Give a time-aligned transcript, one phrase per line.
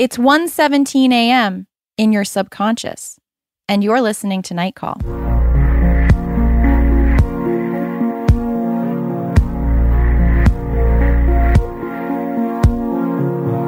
[0.00, 1.66] It's 1:17 a.m.
[1.98, 3.20] in your subconscious,
[3.68, 4.96] and you're listening to Night Call.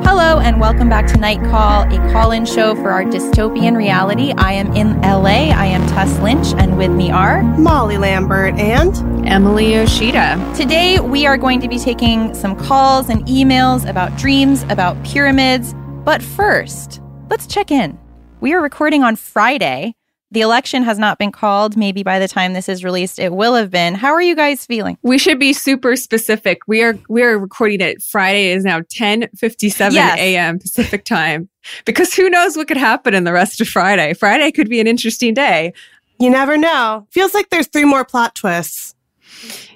[0.06, 4.32] Hello, and welcome back to Night Call, a call in show for our dystopian reality.
[4.38, 5.52] I am in LA.
[5.52, 10.54] I am Tess Lynch, and with me are Molly Lambert and Emily Yoshida.
[10.56, 15.74] Today, we are going to be taking some calls and emails about dreams, about pyramids,
[16.04, 17.98] but first, let's check in.
[18.40, 19.94] We are recording on Friday.
[20.32, 21.76] The election has not been called.
[21.76, 23.94] Maybe by the time this is released, it will have been.
[23.94, 24.96] How are you guys feeling?
[25.02, 26.60] We should be super specific.
[26.66, 28.02] We are we are recording it.
[28.02, 30.18] Friday is now 10 57 yes.
[30.18, 30.58] a.m.
[30.58, 31.48] Pacific time.
[31.84, 34.14] Because who knows what could happen in the rest of Friday?
[34.14, 35.74] Friday could be an interesting day.
[36.18, 37.06] You never know.
[37.10, 38.94] Feels like there's three more plot twists.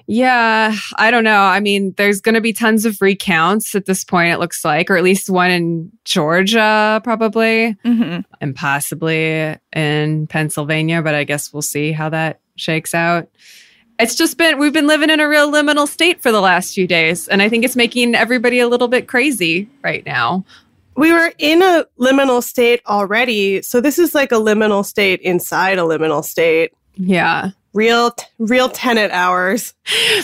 [0.09, 1.41] Yeah, I don't know.
[1.41, 4.89] I mean, there's going to be tons of recounts at this point, it looks like,
[4.89, 8.21] or at least one in Georgia, probably, mm-hmm.
[8.39, 11.01] and possibly in Pennsylvania.
[11.01, 13.27] But I guess we'll see how that shakes out.
[13.99, 16.87] It's just been, we've been living in a real liminal state for the last few
[16.87, 17.27] days.
[17.27, 20.45] And I think it's making everybody a little bit crazy right now.
[20.95, 23.61] We were in a liminal state already.
[23.61, 26.73] So this is like a liminal state inside a liminal state.
[26.95, 29.73] Yeah real real Tenet hours.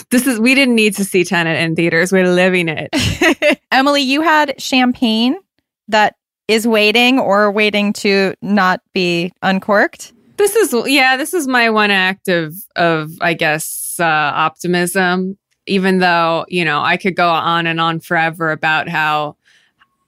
[0.09, 2.11] This is we didn't need to see Tenet in theaters.
[2.11, 3.61] We're living it.
[3.71, 5.35] Emily, you had champagne
[5.87, 6.15] that
[6.47, 10.11] is waiting or waiting to not be uncorked.
[10.37, 15.37] This is yeah, this is my one act of of I guess uh, optimism.
[15.65, 19.37] Even though you know I could go on and on forever about how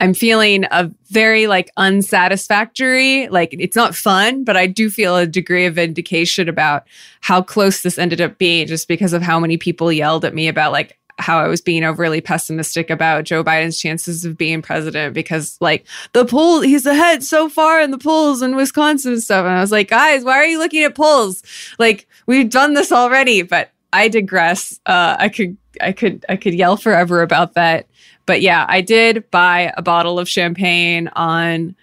[0.06, 5.26] I'm feeling a very like unsatisfactory, like it's not fun, but I do feel a
[5.26, 6.84] degree of vindication about
[7.22, 10.48] how close this ended up being just because of how many people yelled at me
[10.48, 15.16] about like how I was being overly pessimistic about Joe Biden's chances of being president
[15.16, 19.44] because like the poll, he's ahead so far in the polls in Wisconsin and stuff.
[19.44, 21.42] And I was like, guys, why are you looking at polls?
[21.80, 24.80] Like we've done this already, but I digress.
[24.86, 27.88] Uh, I could, I could, I could yell forever about that.
[28.26, 31.76] But yeah, I did buy a bottle of champagne on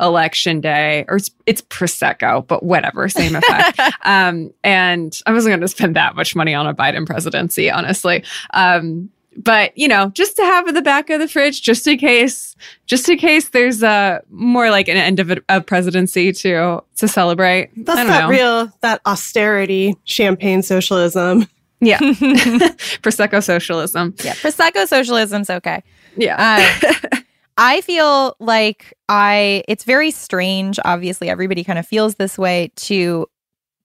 [0.00, 3.80] election day, or it's, it's prosecco, but whatever, same effect.
[4.02, 8.24] um, and I wasn't going to spend that much money on a Biden presidency, honestly.
[8.54, 11.98] Um, but you know, just to have in the back of the fridge, just in
[11.98, 12.56] case,
[12.86, 17.08] just in case there's a more like an end of a, a presidency to to
[17.08, 17.70] celebrate.
[17.76, 18.28] That's that know.
[18.28, 21.46] real that austerity champagne socialism.
[21.80, 21.98] Yeah,
[23.02, 24.14] prosecco socialism.
[24.24, 25.82] Yeah, prosecco socialism's okay.
[26.16, 26.80] Yeah.
[26.82, 27.22] Um,
[27.60, 33.26] I feel like I it's very strange obviously everybody kind of feels this way to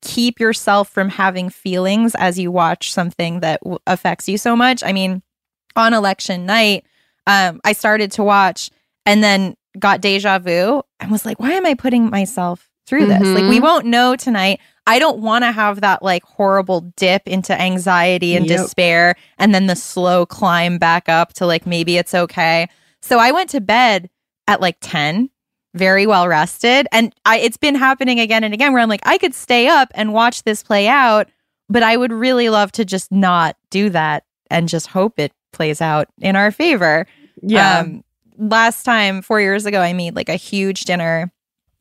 [0.04, 4.84] keep yourself from having feelings as you watch something that w- affects you so much.
[4.84, 5.24] I mean,
[5.76, 6.86] on election night,
[7.26, 8.70] um I started to watch
[9.06, 13.20] and then got deja vu and was like, why am I putting myself through this?
[13.20, 13.34] Mm-hmm.
[13.34, 13.64] Like we mm-hmm.
[13.64, 14.60] won't know tonight.
[14.86, 18.60] I don't want to have that like horrible dip into anxiety and yep.
[18.60, 22.68] despair and then the slow climb back up to like maybe it's okay.
[23.02, 24.10] So I went to bed
[24.48, 25.30] at like 10,
[25.74, 26.88] very well rested.
[26.92, 29.90] And I, it's been happening again and again where I'm like, I could stay up
[29.96, 31.30] and watch this play out,
[31.70, 35.82] but I would really love to just not do that and just hope it plays
[35.82, 37.08] out in our favor.
[37.42, 37.80] Yeah.
[37.80, 38.04] Um,
[38.38, 41.32] last time, four years ago, I made like a huge dinner.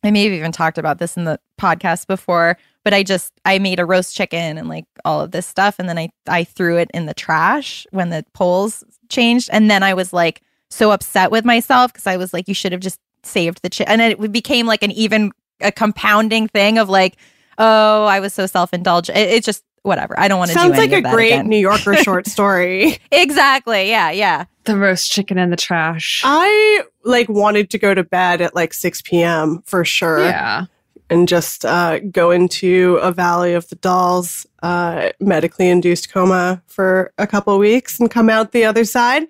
[0.04, 3.58] I may have even talked about this in the podcast before, but I just I
[3.58, 6.78] made a roast chicken and like all of this stuff, and then I I threw
[6.78, 11.30] it in the trash when the polls changed, and then I was like, so upset
[11.30, 14.32] with myself because I was like, you should have just saved the chicken And it
[14.32, 17.16] became like an even a compounding thing of like,
[17.58, 19.16] oh, I was so self indulgent.
[19.16, 20.18] It, it's just whatever.
[20.18, 20.54] I don't want to.
[20.54, 20.76] Do that.
[20.76, 21.48] Sounds like a great again.
[21.48, 22.98] New Yorker short story.
[23.12, 23.88] exactly.
[23.88, 24.10] Yeah.
[24.10, 24.46] Yeah.
[24.64, 26.22] The roast chicken in the trash.
[26.24, 29.62] I like wanted to go to bed at like 6 p.m.
[29.66, 30.24] for sure.
[30.24, 30.66] Yeah.
[31.10, 37.12] And just uh, go into a valley of the dolls, uh, medically induced coma for
[37.18, 39.26] a couple weeks and come out the other side.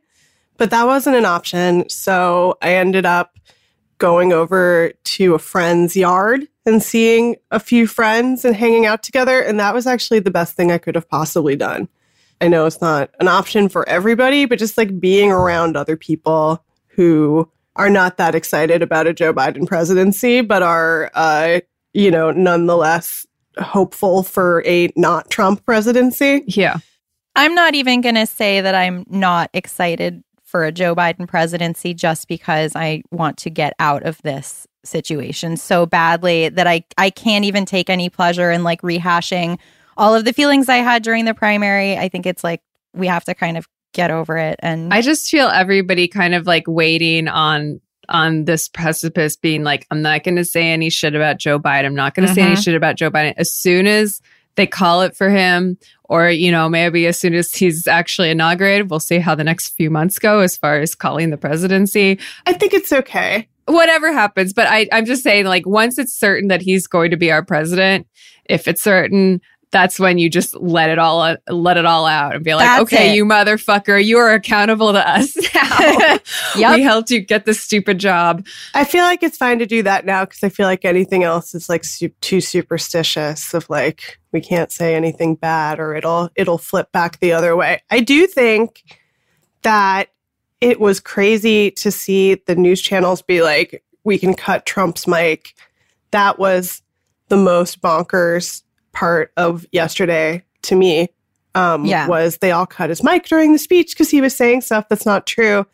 [0.59, 1.89] But that wasn't an option.
[1.89, 3.37] So I ended up
[3.99, 9.41] going over to a friend's yard and seeing a few friends and hanging out together.
[9.41, 11.89] And that was actually the best thing I could have possibly done.
[12.43, 16.63] I know it's not an option for everybody, but just like being around other people
[16.89, 21.61] who are not that excited about a Joe Biden presidency, but are, uh,
[21.95, 23.29] you know, nonetheless
[23.59, 26.43] hopeful for a not Trump presidency.
[26.49, 26.79] Yeah.
[27.37, 31.95] I'm not even going to say that I'm not excited for a Joe Biden presidency
[31.95, 37.09] just because I want to get out of this situation so badly that I I
[37.11, 39.59] can't even take any pleasure in like rehashing
[39.97, 41.97] all of the feelings I had during the primary.
[41.97, 42.63] I think it's like
[42.95, 46.47] we have to kind of get over it and I just feel everybody kind of
[46.47, 47.79] like waiting on
[48.09, 51.87] on this precipice being like I'm not going to say any shit about Joe Biden.
[51.87, 52.35] I'm not going to mm-hmm.
[52.35, 52.63] say any mm-hmm.
[52.63, 54.23] shit about Joe Biden as soon as
[54.57, 58.91] they call it for him or you know maybe as soon as he's actually inaugurated
[58.91, 62.53] we'll see how the next few months go as far as calling the presidency i
[62.53, 66.63] think it's okay whatever happens but I, i'm just saying like once it's certain that
[66.63, 68.07] he's going to be our president
[68.45, 69.41] if it's certain
[69.73, 72.83] that's when you just let it all let it all out and be like, that's
[72.83, 73.17] okay, it.
[73.17, 76.19] you motherfucker, you are accountable to us now.
[76.57, 76.77] yep.
[76.77, 78.47] We helped you get this stupid job.
[78.75, 81.55] I feel like it's fine to do that now because I feel like anything else
[81.55, 83.55] is like su- too superstitious.
[83.55, 87.81] Of like we can't say anything bad or it'll it'll flip back the other way.
[87.91, 88.83] I do think
[89.63, 90.11] that
[90.61, 95.55] it was crazy to see the news channels be like, we can cut Trump's mic.
[96.11, 96.83] That was
[97.29, 101.09] the most bonkers part of yesterday to me
[101.55, 102.07] um, yeah.
[102.07, 105.07] was they all cut his mic during the speech because he was saying stuff that's
[105.07, 105.67] not true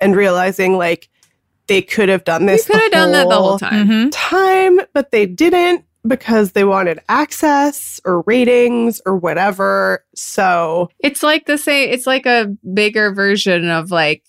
[0.00, 1.08] and realizing like
[1.66, 2.64] they could have done this.
[2.64, 3.88] They could have done that the whole time.
[3.88, 4.10] Mm-hmm.
[4.10, 10.04] Time, but they didn't because they wanted access or ratings or whatever.
[10.14, 11.90] So it's like the same.
[11.90, 14.22] It's like a bigger version of like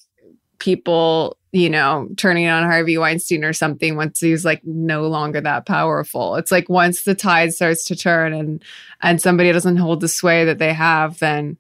[0.60, 5.66] people you know, turning on Harvey Weinstein or something once he's like no longer that
[5.66, 6.36] powerful.
[6.36, 8.64] It's like once the tide starts to turn and
[9.02, 11.58] and somebody doesn't hold the sway that they have, then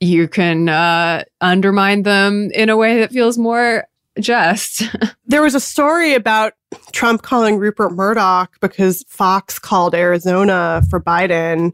[0.00, 3.86] you can uh, undermine them in a way that feels more
[4.18, 4.84] just.
[5.26, 6.54] there was a story about
[6.92, 11.72] Trump calling Rupert Murdoch because Fox called Arizona for Biden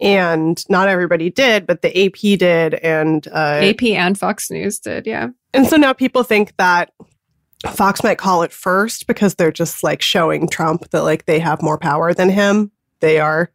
[0.00, 5.06] and not everybody did, but the AP did, and uh, AP and Fox News did,
[5.06, 5.28] yeah.
[5.54, 6.92] And so now people think that
[7.66, 11.62] Fox might call it first because they're just like showing Trump that like they have
[11.62, 12.70] more power than him.
[13.00, 13.50] They are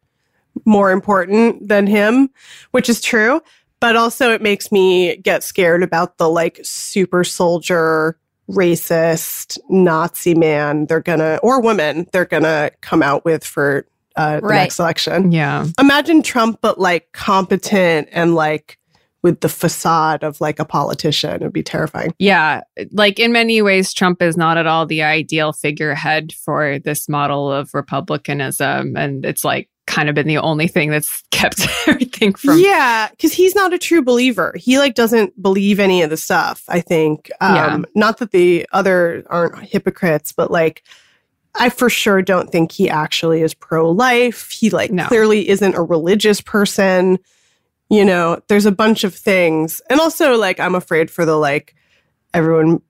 [0.64, 2.30] more important than him,
[2.72, 3.40] which is true.
[3.80, 10.86] But also, it makes me get scared about the like super soldier, racist Nazi man
[10.86, 13.86] they're gonna, or woman they're gonna come out with for
[14.16, 14.56] uh, the right.
[14.56, 15.32] next election.
[15.32, 15.66] Yeah.
[15.78, 18.78] Imagine Trump, but like competent and like
[19.24, 21.32] with the facade of like a politician.
[21.32, 22.14] It would be terrifying.
[22.20, 22.60] Yeah.
[22.92, 27.50] Like in many ways, Trump is not at all the ideal figurehead for this model
[27.50, 28.96] of republicanism.
[28.96, 33.34] And it's like, kind of been the only thing that's kept everything from yeah because
[33.34, 37.30] he's not a true believer he like doesn't believe any of the stuff i think
[37.42, 37.78] um Yeah.
[37.94, 40.82] not that the other aren't hypocrites but like
[41.54, 45.04] i for sure don't think he actually is pro-life he like No.
[45.06, 47.18] clearly isn't a religious person
[47.90, 51.74] you know there's a bunch of things and also like i'm afraid for the like
[52.32, 52.80] everyone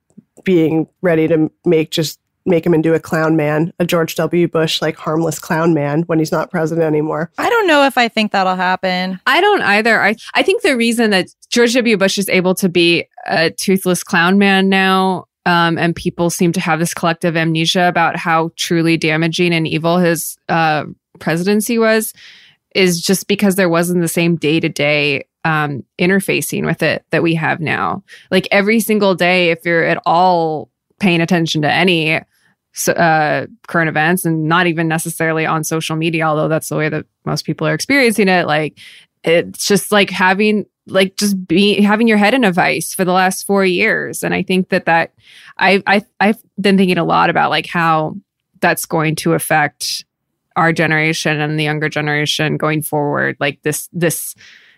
[0.45, 4.83] being ready to make just make him into a clown man a george w bush
[4.83, 8.33] like harmless clown man when he's not president anymore I don't know if I think
[8.33, 9.19] that'll happen.
[9.27, 10.03] I don't either.
[10.03, 11.97] I I think the reason that George W.
[11.97, 16.61] Bush is able to be a toothless clown man now, um, and people seem to
[16.61, 20.85] have this collective amnesia about how truly damaging and evil his uh,
[21.21, 22.13] presidency was,
[22.75, 27.35] is just because there wasn't the same day to day interfacing with it that we
[27.35, 28.03] have now.
[28.31, 32.21] Like every single day, if you're at all paying attention to any
[32.89, 37.07] uh, current events and not even necessarily on social media, although that's the way that
[37.25, 38.47] most people are experiencing it.
[38.47, 38.79] Like
[39.23, 43.13] it's just like having like just be having your head in a vice for the
[43.13, 45.13] last four years, and I think that that
[45.57, 48.17] I I I've been thinking a lot about like how
[48.61, 50.05] that's going to affect
[50.57, 53.37] our generation and the younger generation going forward.
[53.41, 54.35] Like this this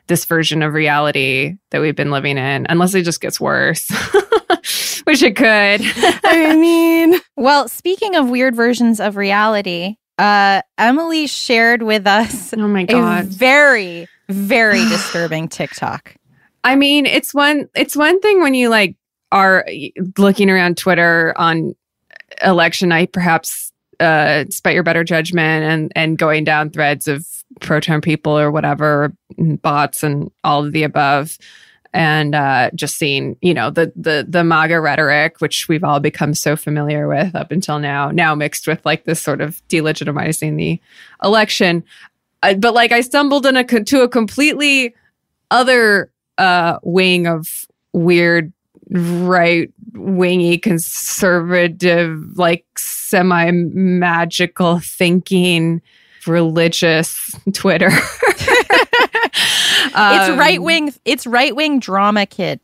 [0.09, 3.89] this version of reality that we've been living in, unless it just gets worse,
[5.05, 5.81] which it could.
[6.25, 12.67] i mean Well, speaking of weird versions of reality, uh, Emily shared with us oh
[12.69, 13.27] my a god.
[13.27, 16.15] very, very disturbing TikTok.
[16.65, 18.97] I mean, it's one it's one thing when you like
[19.33, 19.67] are
[20.19, 21.75] looking around Twitter on
[22.43, 27.27] election night, perhaps uh despite your better judgment and and going down threads of
[27.61, 31.39] pro Trump people or whatever, bots and all of the above.
[31.93, 36.35] And uh, just seeing, you know, the the the MAGA rhetoric, which we've all become
[36.35, 40.79] so familiar with up until now, now mixed with like this sort of delegitimizing the
[41.25, 41.83] election.
[42.43, 44.95] Uh, but like, I stumbled in a to a completely
[45.51, 48.53] other uh, wing of weird
[48.91, 55.83] right wingy conservative like semi magical thinking
[56.27, 60.93] religious twitter it's Um, right wing.
[61.05, 62.61] It's right wing drama kid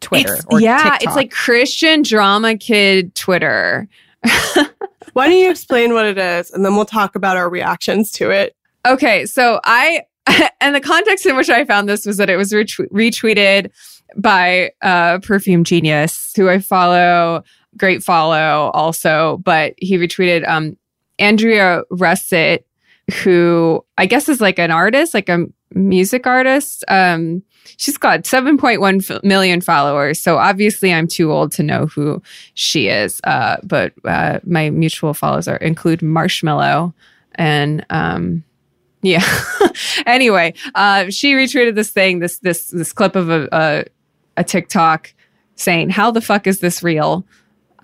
[0.00, 1.02] Twitter it's- or yeah TikTok.
[1.04, 3.88] it's like christian drama kid twitter
[5.14, 8.30] Why don't you explain what it is and then we'll talk about our reactions to
[8.30, 8.56] it?
[8.86, 10.02] Okay, so I
[10.60, 13.70] and the context in which I found this was that it was retwe- retweeted
[14.16, 17.44] by uh, Perfume Genius, who I follow,
[17.76, 20.76] great follow also, but he retweeted um,
[21.18, 22.66] Andrea Russett,
[23.22, 26.84] who I guess is like an artist, like a music artist.
[26.88, 27.42] Um,
[27.76, 32.22] she's got 7.1 f- million followers, so obviously I'm too old to know who
[32.54, 33.20] she is.
[33.24, 36.92] Uh, but uh, my mutual follows are include Marshmello
[37.36, 38.44] and um,
[39.02, 39.24] yeah.
[40.06, 43.84] anyway, uh, she retweeted this thing, this this this clip of a, a
[44.36, 45.12] a TikTok
[45.56, 47.24] saying, "How the fuck is this real?"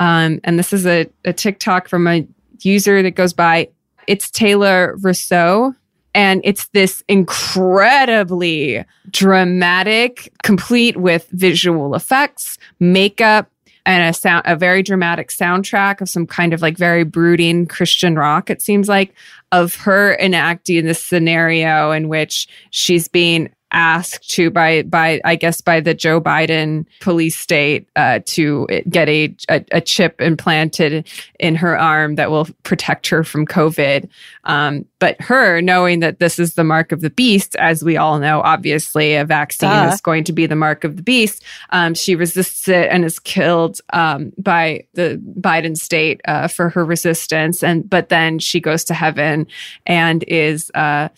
[0.01, 2.27] Um, and this is a, a TikTok from a
[2.61, 3.69] user that goes by
[4.09, 5.75] it's Taylor Rousseau.
[6.15, 13.51] And it's this incredibly dramatic, complete with visual effects, makeup,
[13.87, 18.17] and a sound, a very dramatic soundtrack of some kind of like very brooding Christian
[18.17, 18.51] rock.
[18.51, 19.15] It seems like
[19.53, 25.61] of her enacting this scenario in which she's being asked to by by I guess
[25.61, 31.07] by the Joe Biden police state uh, to get a, a a chip implanted
[31.39, 34.09] in her arm that will protect her from COVID.
[34.45, 38.19] Um, but her knowing that this is the mark of the beast, as we all
[38.19, 39.91] know, obviously a vaccine Duh.
[39.93, 41.45] is going to be the mark of the beast.
[41.71, 46.85] Um, she resists it and is killed um, by the Biden state uh, for her
[46.85, 47.63] resistance.
[47.63, 49.47] And but then she goes to heaven
[49.87, 50.71] and is.
[50.75, 51.09] Uh,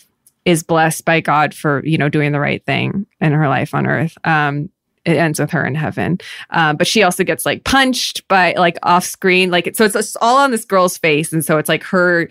[0.44, 3.86] is blessed by God for you know doing the right thing in her life on
[3.86, 4.16] earth.
[4.24, 4.70] Um,
[5.04, 6.18] it ends with her in heaven,
[6.50, 10.16] um, but she also gets like punched by like off screen, like so it's, it's
[10.20, 12.28] all on this girl's face, and so it's like her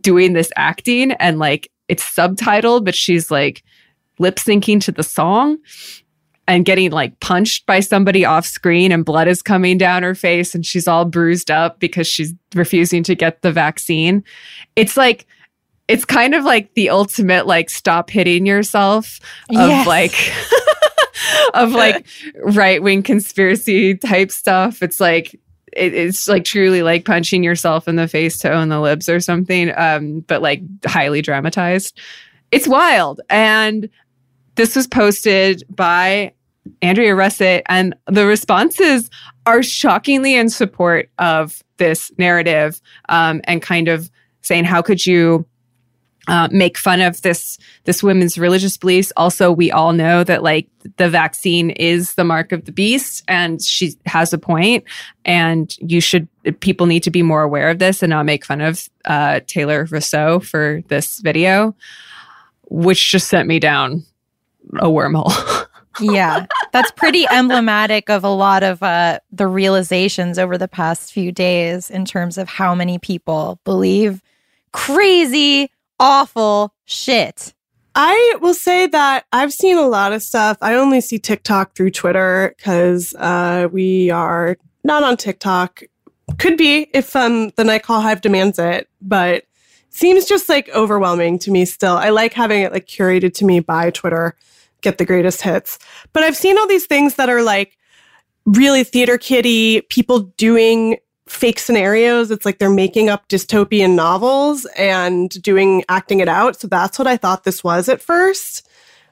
[0.00, 3.62] doing this acting and like it's subtitled, but she's like
[4.18, 5.58] lip syncing to the song
[6.46, 10.54] and getting like punched by somebody off screen and blood is coming down her face
[10.54, 14.24] and she's all bruised up because she's refusing to get the vaccine.
[14.74, 15.26] It's like
[15.88, 19.18] it's kind of like the ultimate like stop hitting yourself
[19.50, 19.86] of Yes.
[19.86, 20.14] like
[21.54, 22.06] of like
[22.42, 24.82] right wing conspiracy type stuff.
[24.82, 25.34] It's like
[25.72, 29.20] it, it's like truly like punching yourself in the face to own the libs or
[29.20, 31.98] something, um, but like highly dramatized.
[32.50, 33.20] It's wild.
[33.30, 33.88] And
[34.56, 36.32] this was posted by
[36.82, 39.08] Andrea Russett, and the responses
[39.46, 44.10] are shockingly in support of this narrative um, and kind of
[44.42, 45.46] saying, how could you
[46.28, 49.12] uh, make fun of this this women's religious beliefs.
[49.16, 50.68] Also, we all know that like
[50.98, 54.84] the vaccine is the mark of the beast, and she has a point.
[55.24, 56.28] And you should
[56.60, 59.86] people need to be more aware of this and not make fun of uh, Taylor
[59.90, 61.74] Rousseau for this video,
[62.68, 64.04] which just sent me down
[64.80, 65.66] a wormhole.
[66.00, 71.32] yeah, that's pretty emblematic of a lot of uh, the realizations over the past few
[71.32, 74.22] days in terms of how many people believe
[74.72, 75.70] crazy
[76.00, 77.54] awful shit.
[77.94, 80.56] I will say that I've seen a lot of stuff.
[80.60, 85.82] I only see TikTok through Twitter because uh, we are not on TikTok.
[86.38, 89.44] Could be if um, the Night Call Hive demands it, but
[89.90, 91.96] seems just like overwhelming to me still.
[91.96, 94.36] I like having it like curated to me by Twitter,
[94.80, 95.78] get the greatest hits.
[96.12, 97.76] But I've seen all these things that are like
[98.44, 102.30] really theater kitty, people doing fake scenarios.
[102.30, 106.60] It's like they're making up dystopian novels and doing acting it out.
[106.60, 108.66] So that's what I thought this was at first.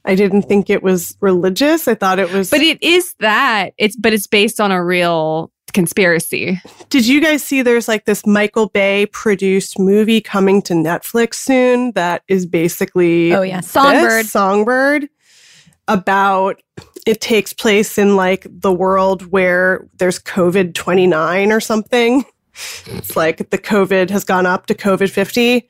[0.04, 1.88] I didn't think it was religious.
[1.88, 3.75] I thought it was But it is that.
[3.76, 6.61] It's but it's based on a real conspiracy.
[6.88, 11.92] Did you guys see there's like this Michael Bay produced movie coming to Netflix soon
[11.92, 14.25] that is basically Oh yeah, Songbird.
[14.25, 15.08] this, Songbird
[15.88, 16.62] about
[17.06, 22.25] it takes place in like the world where there's COVID 29 or something.
[22.86, 25.68] It's like the COVID has gone up to COVID 50.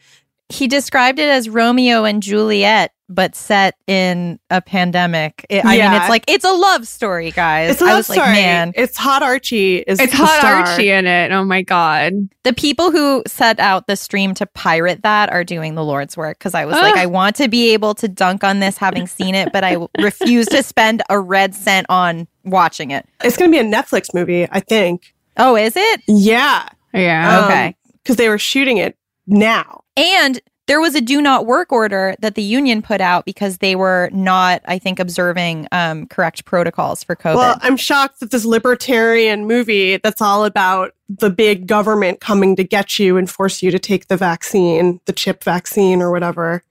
[0.48, 5.44] He described it as Romeo and Juliet, but set in a pandemic.
[5.50, 7.72] It, I mean, it's like it's a love story, guys.
[7.72, 8.20] It's a I love was story.
[8.20, 9.78] like, man, It's Hot Archie.
[9.78, 10.54] Is It's the hot star.
[10.66, 11.32] Archie in it.
[11.32, 12.12] Oh my god.
[12.44, 16.38] the people who set out the stream to pirate that are doing the Lord's work
[16.38, 19.34] because I was like, I want to be able to dunk on this having seen
[19.34, 23.04] it, but I refuse to spend a red cent on watching it.
[23.24, 25.12] It's going to be a Netflix movie, I think.
[25.36, 26.02] Oh, is it?
[26.06, 26.68] Yeah.
[26.94, 27.44] Yeah.
[27.46, 27.66] Okay.
[27.66, 29.82] Um, because they were shooting it now.
[29.96, 33.76] And there was a do not work order that the union put out because they
[33.76, 37.36] were not, I think, observing um, correct protocols for COVID.
[37.36, 42.64] Well, I'm shocked that this libertarian movie that's all about the big government coming to
[42.64, 46.64] get you and force you to take the vaccine, the chip vaccine or whatever,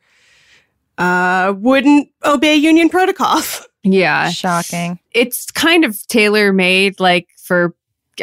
[0.97, 3.65] uh, wouldn't obey union protocols.
[3.83, 4.29] yeah.
[4.29, 4.99] Shocking.
[5.11, 7.73] It's kind of tailor made like for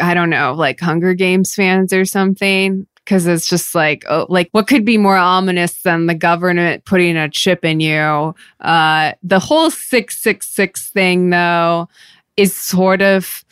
[0.01, 2.87] I don't know, like Hunger Games fans or something.
[3.05, 7.17] Cause it's just like, oh, like what could be more ominous than the government putting
[7.17, 8.35] a chip in you?
[8.61, 11.89] Uh, the whole 666 thing though
[12.37, 13.45] is sort of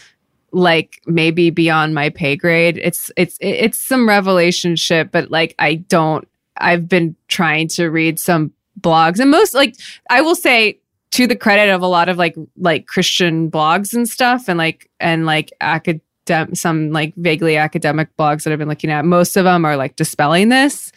[0.53, 2.79] like maybe beyond my pay grade.
[2.83, 8.21] It's, it's, it's some revelation shit, but like I don't, I've been trying to read
[8.21, 9.75] some blogs and most like,
[10.11, 10.79] I will say
[11.13, 14.89] to the credit of a lot of like, like Christian blogs and stuff and like,
[15.01, 16.03] and like academic,
[16.55, 19.05] some like vaguely academic blogs that I've been looking at.
[19.05, 20.93] Most of them are like dispelling this.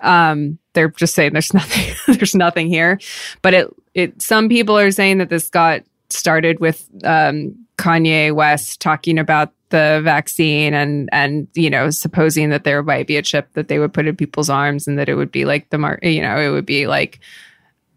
[0.00, 2.98] Um, they're just saying there's nothing, there's nothing here.
[3.42, 8.80] But it, it, some people are saying that this got started with um, Kanye West
[8.80, 13.48] talking about the vaccine and and you know supposing that there might be a chip
[13.54, 16.04] that they would put in people's arms and that it would be like the mark,
[16.04, 17.20] you know, it would be like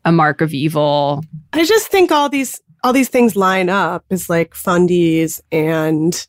[0.05, 1.21] a mark of evil.
[1.51, 6.27] I just think all these all these things line up as like fundies and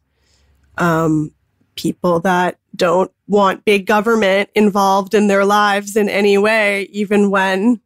[0.76, 1.32] um,
[1.76, 7.80] people that don't want big government involved in their lives in any way, even when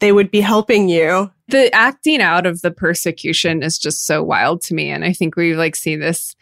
[0.00, 1.30] they would be helping you.
[1.48, 5.36] the acting out of the persecution is just so wild to me and i think
[5.36, 6.34] we like see this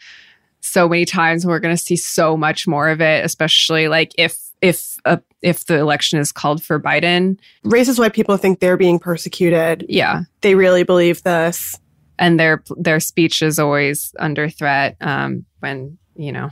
[0.61, 4.51] so many times we're going to see so much more of it especially like if
[4.61, 8.77] if uh, if the election is called for biden Race is why people think they're
[8.77, 9.85] being persecuted.
[9.89, 11.79] yeah They really believe this.
[12.21, 16.49] And their their speech is always under threat um when you know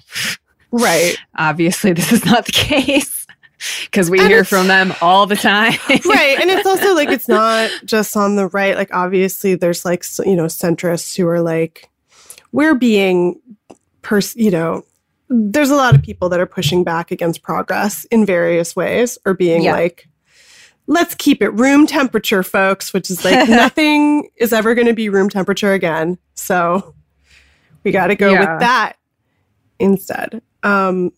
[0.71, 1.17] Right.
[1.37, 3.25] obviously this is not the case
[3.85, 7.27] because we And hear from them all the time right and it's also like it's
[7.29, 11.89] not just on the right like obviously there's like you know centrists who are like
[12.51, 13.39] we're being
[14.01, 14.83] pers- you know
[15.31, 19.35] there's a lot of people that are pushing back against progress in various ways or
[19.35, 19.73] being Yeah.
[19.73, 20.07] like
[20.91, 25.07] let's keep it room temperature folks which is like nothing is ever going to be
[25.07, 26.93] room temperature again so
[27.83, 28.39] we got to go Yeah.
[28.53, 28.93] with that
[29.79, 31.11] instead um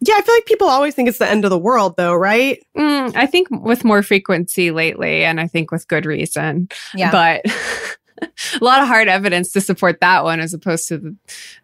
[0.00, 2.64] yeah i feel like people always think it's the end of the world though right
[2.76, 7.10] Mm, i think with more frequency lately and i think with good reason Yeah.
[7.10, 7.42] but
[8.60, 11.16] a lot of hard evidence to support that one as opposed to the,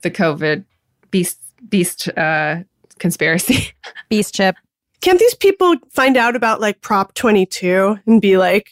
[0.03, 0.65] the COVID
[1.11, 2.59] beast beast uh,
[2.99, 3.73] conspiracy.
[4.09, 4.55] Beast chip.
[5.05, 8.71] Can't these people find out about like Prop 22 and be like,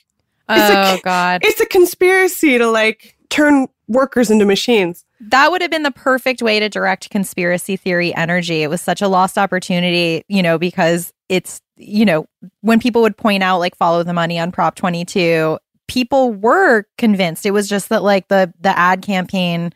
[0.49, 1.43] It's a- Oh, God.
[1.45, 5.05] it's a conspiracy to like turn workers into machines?
[5.21, 8.63] That would have been the perfect way to direct conspiracy theory energy.
[8.63, 12.27] It was such a lost opportunity, you know, because it's, you know,
[12.63, 17.45] when people would point out like follow the money on Prop 22, people were convinced.
[17.45, 19.75] It was just that like the the ad campaign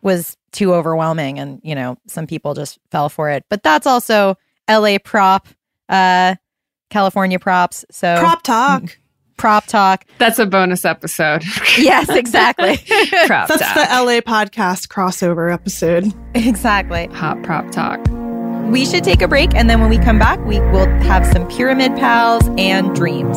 [0.00, 3.44] was too overwhelming and, you know, some people just fell for it.
[3.50, 4.36] But that's also
[4.66, 5.46] LA prop,
[5.90, 6.36] uh
[6.90, 7.84] California props.
[7.90, 8.98] So Prop talk.
[9.36, 10.04] prop talk.
[10.18, 11.44] That's a bonus episode.
[11.78, 12.76] Yes, exactly.
[13.26, 13.74] prop That's talk.
[13.74, 16.12] the LA podcast crossover episode.
[16.34, 17.06] exactly.
[17.08, 18.00] Hot prop talk.
[18.70, 21.48] We should take a break and then when we come back, we will have some
[21.48, 23.36] pyramid pals and dreams.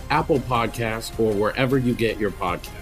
[0.11, 2.81] Apple Podcasts, or wherever you get your podcasts.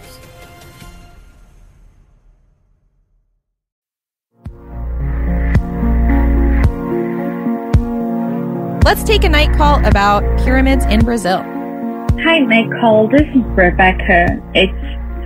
[8.84, 11.44] Let's take a night call about pyramids in Brazil.
[12.24, 13.08] Hi, night call.
[13.08, 14.42] This is Rebecca.
[14.56, 14.74] It's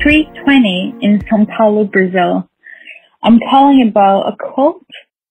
[0.03, 2.49] 320 in Sao Paulo, Brazil.
[3.23, 4.85] I'm calling about a cult,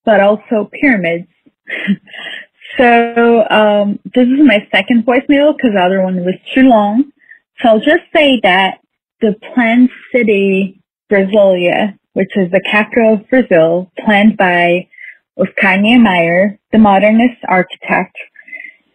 [0.06, 1.28] but also pyramids.
[2.78, 7.12] so um, this is my second voicemail because the other one was too long.
[7.60, 8.78] So I'll just say that
[9.20, 10.80] the planned city,
[11.10, 14.88] Brasilia, which is the capital of Brazil, planned by
[15.36, 18.16] Oscar Niemeyer, the modernist architect,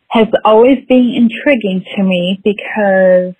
[0.10, 3.36] has always been intriguing to me because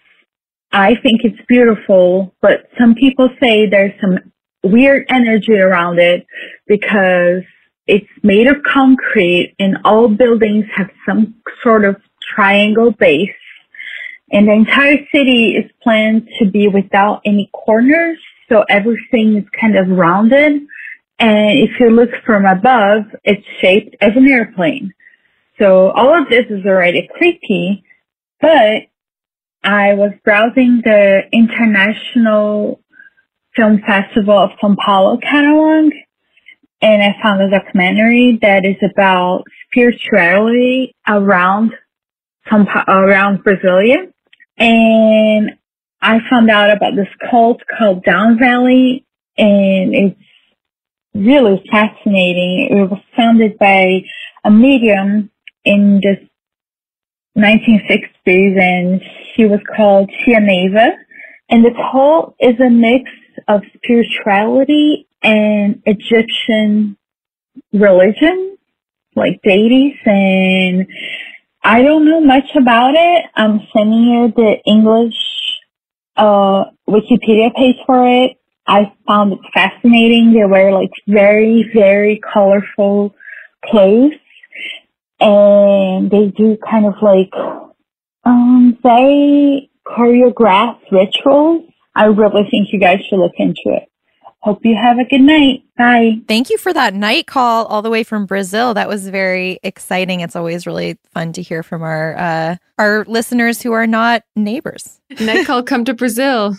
[0.72, 4.20] I think it's beautiful, but some people say there's some
[4.64, 6.26] weird energy around it
[6.68, 7.44] because
[7.88, 11.96] it's made of concrete and all buildings have some sort of
[12.36, 13.30] triangle base.
[14.32, 18.20] And the entire city is planned to be without any corners.
[18.50, 20.62] So everything is kind of rounded.
[21.20, 24.94] And if you look from above, it's shaped as an airplane.
[25.60, 27.84] So all of this is already creepy,
[28.40, 28.84] but
[29.64, 32.80] I was browsing the International
[33.56, 35.92] Film Festival of Sao Paulo catalog
[36.82, 41.74] and I found a documentary that is about spirituality around
[42.52, 44.12] around Brasilia.
[44.58, 45.58] And
[46.02, 49.06] I found out about this cult called Dawn Valley
[49.38, 50.20] and it's
[51.14, 52.70] really fascinating.
[52.72, 54.04] It was founded by
[54.44, 55.30] a medium
[55.66, 56.28] in the
[57.38, 59.02] 1960s and
[59.36, 60.92] she was called Tia Neiva.
[61.50, 63.10] And the cult is a mix
[63.48, 66.98] of spirituality and Egyptian
[67.74, 68.58] religion,
[69.16, 69.96] like deities.
[70.06, 70.88] And
[71.64, 73.26] I don't know much about it.
[73.36, 75.16] I'm sending you the English
[76.16, 78.38] uh, Wikipedia page for it.
[78.68, 80.34] I found it fascinating.
[80.34, 83.16] They wear like very, very colorful
[83.66, 84.14] clothes
[85.20, 87.32] and they do kind of like
[88.24, 91.64] um very choreographed rituals.
[91.96, 93.90] I really think you guys should look into it.
[94.42, 95.64] Hope you have a good night.
[95.78, 96.22] Bye.
[96.28, 98.74] Thank you for that night call all the way from Brazil.
[98.74, 100.22] That was very exciting.
[100.22, 105.00] It's always really fun to hear from our uh, our listeners who are not neighbors.
[105.20, 106.56] Night call, come to Brazil.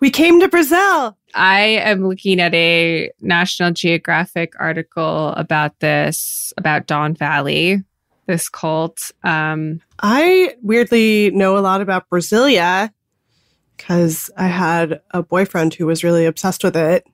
[0.00, 1.16] We came to Brazil.
[1.34, 7.84] I am looking at a National Geographic article about this, about Dawn Valley,
[8.26, 9.12] this cult.
[9.24, 12.90] Um, I weirdly know a lot about Brasilia
[13.80, 17.06] because I had a boyfriend who was really obsessed with it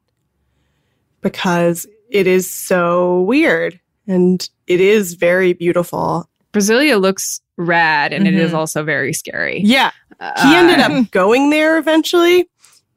[1.20, 6.28] because it is so weird and it is very beautiful.
[6.52, 8.36] Brasilia looks rad and Mm-hmm.
[8.36, 9.60] it is also very scary.
[9.64, 9.90] Yeah.
[10.20, 12.48] He ended Uh, up going there eventually.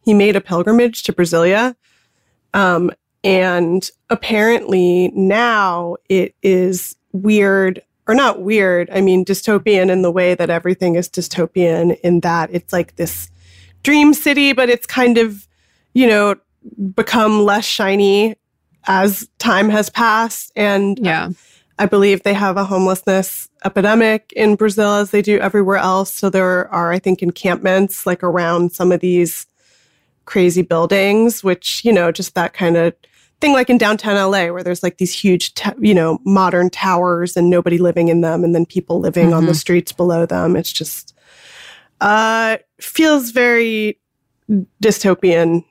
[0.04, 1.76] He made a pilgrimage to Brasilia.
[2.54, 2.92] Um,
[3.24, 10.34] and apparently now it is weird, or not weird, I mean, dystopian in the way
[10.34, 13.30] that everything is dystopian, in that it's like this
[13.84, 15.48] dream city, but it's kind of,
[15.94, 16.36] you know,
[16.96, 18.36] become less shiny
[18.88, 20.52] as time has passed.
[20.56, 21.30] And yeah.
[21.78, 26.14] I believe they have a homelessness epidemic in Brazil as they do everywhere else.
[26.14, 29.46] So there are, I think, encampments like around some of these
[30.26, 32.94] crazy buildings, which, you know, just that kind of
[33.42, 37.38] thing like in downtown LA where there's like these huge, ta- you know, modern towers
[37.38, 39.60] and nobody living in them and then people living on the Mhm.
[39.60, 40.56] streets below them.
[40.58, 41.14] It's just,
[42.02, 44.00] uh, feels very
[44.82, 45.64] dystopian,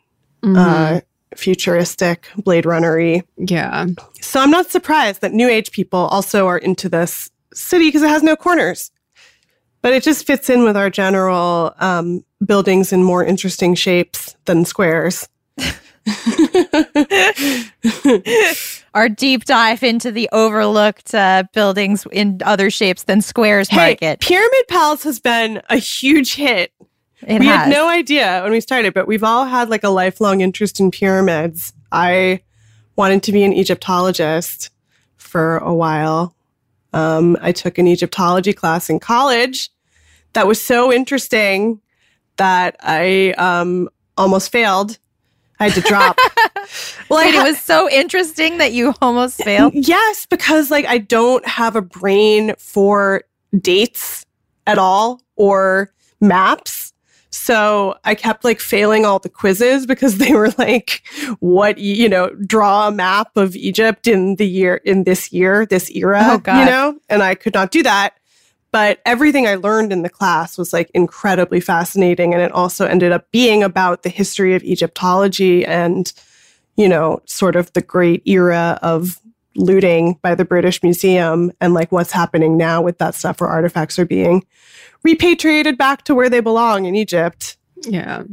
[0.45, 1.01] uh,
[1.35, 3.23] futuristic, Blade Runner-y.
[3.37, 3.87] Yeah.
[4.21, 8.09] So I'm not surprised that New Age people also are into this city because it
[8.09, 8.91] has no corners.
[9.81, 14.64] But it just fits in with our general um, buildings in more interesting shapes than
[14.64, 15.29] squares.
[18.94, 24.21] Our deep dive into the overlooked uh, buildings in other shapes than squares Hey, market.
[24.21, 26.73] Pyramid Pals has been a huge hit.
[27.27, 27.64] It we has.
[27.64, 30.90] had no idea when we started, but we've all had like a lifelong interest in
[30.90, 31.73] pyramids.
[31.90, 32.40] I
[32.97, 34.71] wanted to be an Egyptologist
[35.16, 36.35] for a while.
[36.92, 39.71] Um, I took an Egyptology class in college
[40.33, 41.81] that was so interesting
[42.37, 44.99] that I um, almost failed.
[45.61, 46.16] I had to drop.
[47.09, 49.73] well, I it was so interesting that you almost failed.
[49.75, 53.23] Yes, because like I don't have a brain for
[53.61, 54.25] dates
[54.66, 56.92] at all or maps.
[57.31, 61.03] So I kept like failing all the quizzes because they were like,
[61.40, 65.90] what, you know, draw a map of Egypt in the year, in this year, this
[65.90, 66.61] era, Oh, God.
[66.61, 66.99] you know?
[67.09, 68.17] And I could not do that.
[68.70, 72.35] But everything I learned in the class was like incredibly fascinating.
[72.35, 76.12] And it also ended up being about the history of Egyptology and,
[76.76, 79.18] you know, sort of the great era of
[79.57, 83.98] looting by the British Museum and like what's happening now with that stuff where artifacts
[83.98, 84.44] are being
[85.02, 87.57] repatriated back to where they belong in Egypt.
[87.83, 88.24] Yeah.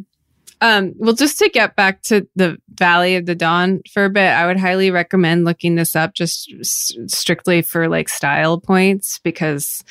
[0.61, 4.29] Um, well, just to get back to the Valley of the Dawn for a bit,
[4.29, 9.83] I would highly recommend looking this up just s- strictly for like style points because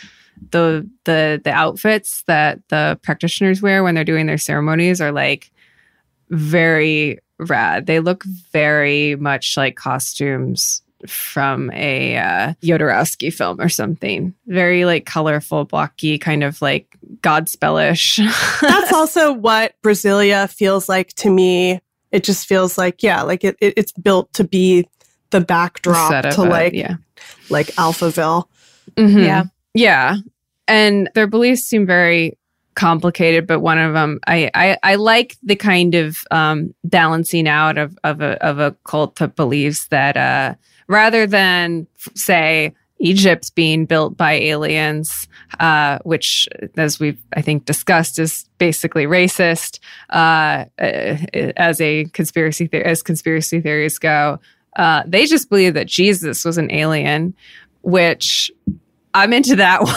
[0.50, 5.50] the the the outfits that the practitioners wear when they're doing their ceremonies are like
[6.30, 7.86] very rad.
[7.86, 14.34] They look very much like costumes from a uh, Jodorowsky film or something.
[14.46, 18.18] Very like colorful, blocky, kind of like Godspellish.
[18.60, 21.80] That's also what Brasilia feels like to me.
[22.10, 24.88] It just feels like, yeah, like it, it it's built to be
[25.30, 26.96] the backdrop to it, like, yeah.
[27.50, 28.44] like Alphaville.
[28.96, 29.24] Mhm.
[29.24, 29.44] Yeah.
[29.74, 30.16] Yeah.
[30.66, 32.38] And their beliefs seem very
[32.74, 37.78] complicated, but one of them I I, I like the kind of um, balancing out
[37.78, 40.54] of of a of a cult that believes that uh,
[40.88, 45.28] rather than say Egypt's being built by aliens,
[45.60, 51.16] uh, which, as we've I think discussed, is basically racist uh, uh,
[51.56, 54.40] as a conspiracy as conspiracy theories go.
[54.76, 57.34] Uh, they just believe that Jesus was an alien,
[57.82, 58.50] which
[59.14, 59.94] I'm into that one.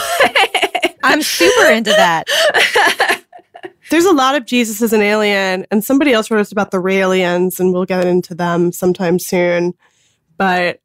[1.03, 2.25] I'm super into that.
[3.89, 6.85] There's a lot of Jesus as an alien, and somebody else wrote us about the
[6.85, 9.73] aliens, and we'll get into them sometime soon.
[10.37, 10.81] But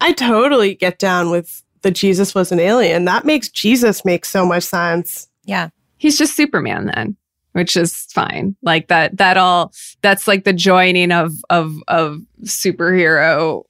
[0.00, 3.04] I totally get down with the Jesus was an alien.
[3.04, 5.28] That makes Jesus make so much sense.
[5.44, 5.68] Yeah.
[5.98, 7.16] He's just Superman then,
[7.52, 8.56] which is fine.
[8.62, 13.64] Like that that all that's like the joining of of of superhero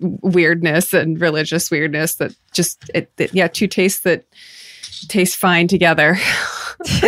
[0.00, 4.24] weirdness and religious weirdness that just it, it yeah, two tastes that
[5.08, 6.16] taste fine together.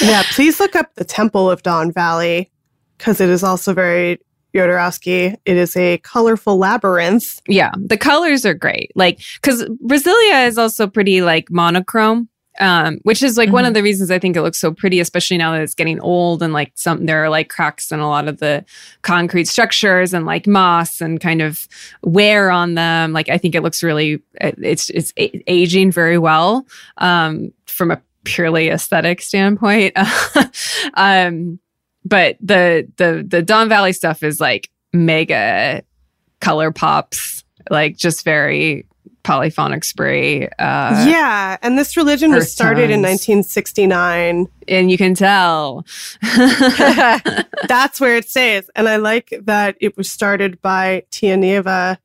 [0.00, 2.50] yeah, please look up the Temple of Dawn Valley
[2.98, 4.18] because it is also very
[4.54, 5.36] Jodorowsky.
[5.44, 7.40] It is a colorful labyrinth.
[7.46, 8.92] Yeah, the colors are great.
[8.94, 12.28] Like cuz Brasilia is also pretty like monochrome.
[12.60, 15.38] Um, which is like one of the reasons I think it looks so pretty, especially
[15.38, 18.28] now that it's getting old and like some there are like cracks in a lot
[18.28, 18.66] of the
[19.00, 21.66] concrete structures and like moss and kind of
[22.02, 23.14] wear on them.
[23.14, 26.66] Like I think it looks really it's it's a- aging very well
[26.98, 29.96] um, from a purely aesthetic standpoint.
[30.94, 31.58] um,
[32.04, 35.82] but the the the Dawn Valley stuff is like mega
[36.40, 38.86] color pops, like just very
[39.22, 40.46] Polyphonic Spree.
[40.58, 44.48] Uh, yeah, and this religion was earth started in 1969.
[44.68, 45.84] and you can tell.
[47.68, 48.68] That's where it stays.
[48.76, 51.98] And I like that it was started by Tia Neiva,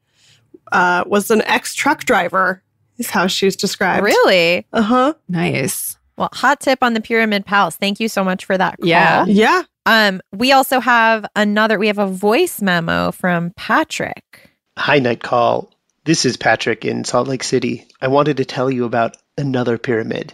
[0.71, 2.61] uh, was an ex truck driver,
[2.97, 4.03] is how she's described.
[4.03, 4.65] Really?
[4.73, 5.13] Uh huh.
[5.29, 5.97] Nice.
[6.17, 7.75] Well, hot tip on the Pyramid Pals.
[7.75, 8.87] Thank you so much for that call.
[8.87, 9.25] Yeah.
[9.27, 9.63] Yeah.
[9.85, 14.49] Um, we also have another, we have a voice memo from Patrick.
[14.77, 15.71] Hi, Night Call.
[16.05, 17.87] This is Patrick in Salt Lake City.
[17.99, 20.33] I wanted to tell you about another pyramid,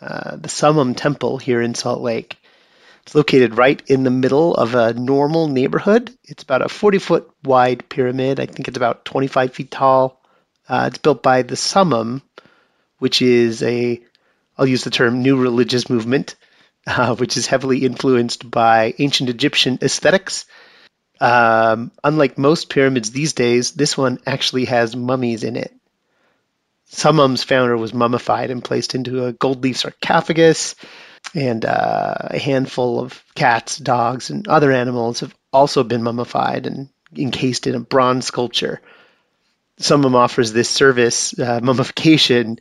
[0.00, 2.38] uh, the Summum Temple here in Salt Lake.
[3.02, 6.16] It's located right in the middle of a normal neighborhood.
[6.24, 8.40] It's about a 40 foot wide pyramid.
[8.40, 10.18] I think it's about 25 feet tall.
[10.66, 12.22] Uh, it's built by the Summum,
[12.98, 14.00] which is a,
[14.56, 16.36] I'll use the term new religious movement,
[16.86, 20.46] uh, which is heavily influenced by ancient Egyptian aesthetics.
[21.22, 25.72] Um, unlike most pyramids these days, this one actually has mummies in it.
[26.86, 30.74] Summum's founder was mummified and placed into a gold leaf sarcophagus,
[31.32, 36.88] and uh, a handful of cats, dogs, and other animals have also been mummified and
[37.16, 38.80] encased in a bronze sculpture.
[39.78, 42.58] Summum offers this service, uh, mummification,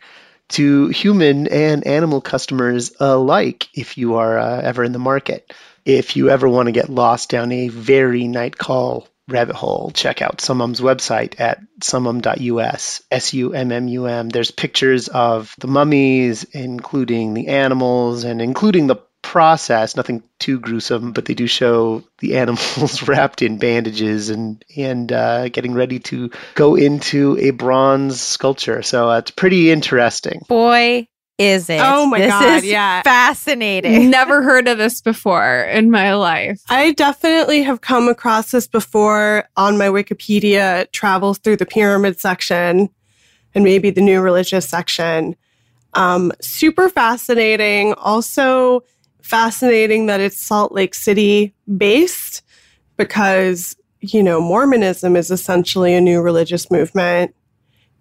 [0.49, 5.51] to human and animal customers alike if you are uh, ever in the market.
[5.85, 10.21] If you ever want to get lost down a very night call rabbit hole, check
[10.21, 14.29] out Summum's website at summum.us, S U M M U M.
[14.29, 21.13] There's pictures of the mummies, including the animals and including the process, nothing too gruesome,
[21.13, 26.31] but they do show the animals wrapped in bandages and and uh, getting ready to
[26.55, 28.81] go into a bronze sculpture.
[28.83, 30.41] So uh, it's pretty interesting.
[30.47, 31.07] Boy,
[31.41, 31.81] is it.
[31.83, 33.01] Oh my This God, is yeah.
[33.01, 34.09] Fascinating.
[34.09, 36.61] Never heard of this before in my life.
[36.69, 40.81] I definitely have come across this before on my Wikipedia.
[40.81, 42.89] It travels through the pyramid section
[43.55, 45.35] and maybe the new religious section.
[45.93, 47.93] Um, super fascinating.
[47.95, 48.83] Also
[49.21, 52.43] fascinating that it's Salt Lake City based
[52.97, 57.35] because, you know, Mormonism is essentially a new religious movement.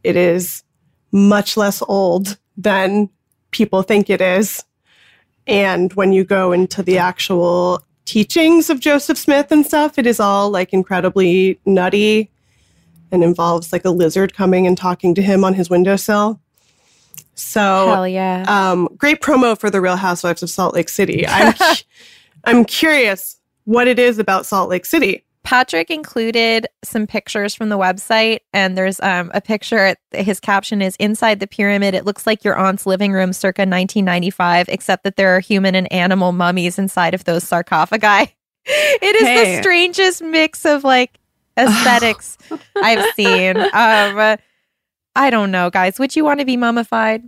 [0.05, 0.63] It is
[1.13, 3.09] much less old than
[3.51, 4.65] people think it is.
[5.47, 10.21] And when you go into the actual teachings of Joseph Smith and stuff, it is
[10.21, 12.31] all like incredibly nutty
[13.13, 16.41] and involves like a lizard coming and talking to him on his windowsill.
[17.35, 18.45] So, Hell yeah.
[18.49, 21.27] um, great promo for the Real Housewives of Salt Lake City.
[21.27, 21.83] I'm, cu-
[22.45, 25.25] I'm curious what it is about Salt Lake City.
[25.43, 29.97] Patrick included some pictures from the website, and there's um, a picture.
[30.13, 34.69] His caption is Inside the pyramid, it looks like your aunt's living room circa 1995,
[34.69, 38.35] except that there are human and animal mummies inside of those sarcophagi.
[38.67, 39.57] It is Hey.
[39.57, 41.19] the strangest mix of like
[41.57, 42.37] aesthetics
[42.77, 43.57] I've seen.
[43.57, 44.37] Um,
[45.17, 45.99] I don't know, guys.
[45.99, 47.23] Would you want to be mummified?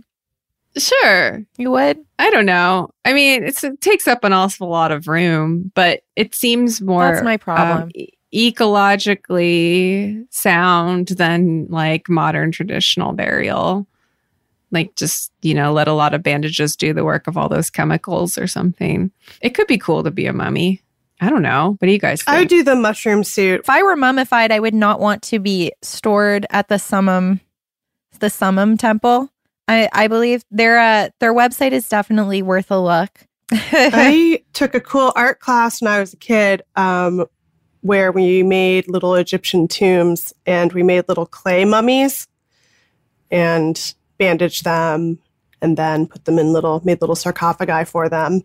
[0.77, 1.45] Sure.
[1.57, 1.99] You would?
[2.19, 2.89] I don't know.
[3.05, 7.11] I mean, it's, it takes up an awful lot of room, but it seems more
[7.11, 7.83] That's my problem.
[7.83, 13.87] um, e- ecologically sound than like modern traditional burial.
[14.71, 17.69] Like just, you know, let a lot of bandages do the work of all those
[17.69, 19.11] chemicals or something.
[19.41, 20.81] It could be cool to be a mummy.
[21.21, 21.75] I don't know.
[21.77, 22.35] What do you guys think?
[22.35, 23.61] I would do the mushroom suit.
[23.61, 27.39] If I were mummified, I would not want to be stored at the Summum,
[28.19, 29.29] the Summum Temple.
[29.67, 33.09] I, I believe their uh, their website is definitely worth a look.
[33.51, 37.25] I took a cool art class when I was a kid um,
[37.81, 42.27] where we made little Egyptian tombs and we made little clay mummies
[43.29, 45.19] and bandaged them
[45.61, 48.41] and then put them in little, made little sarcophagi for them.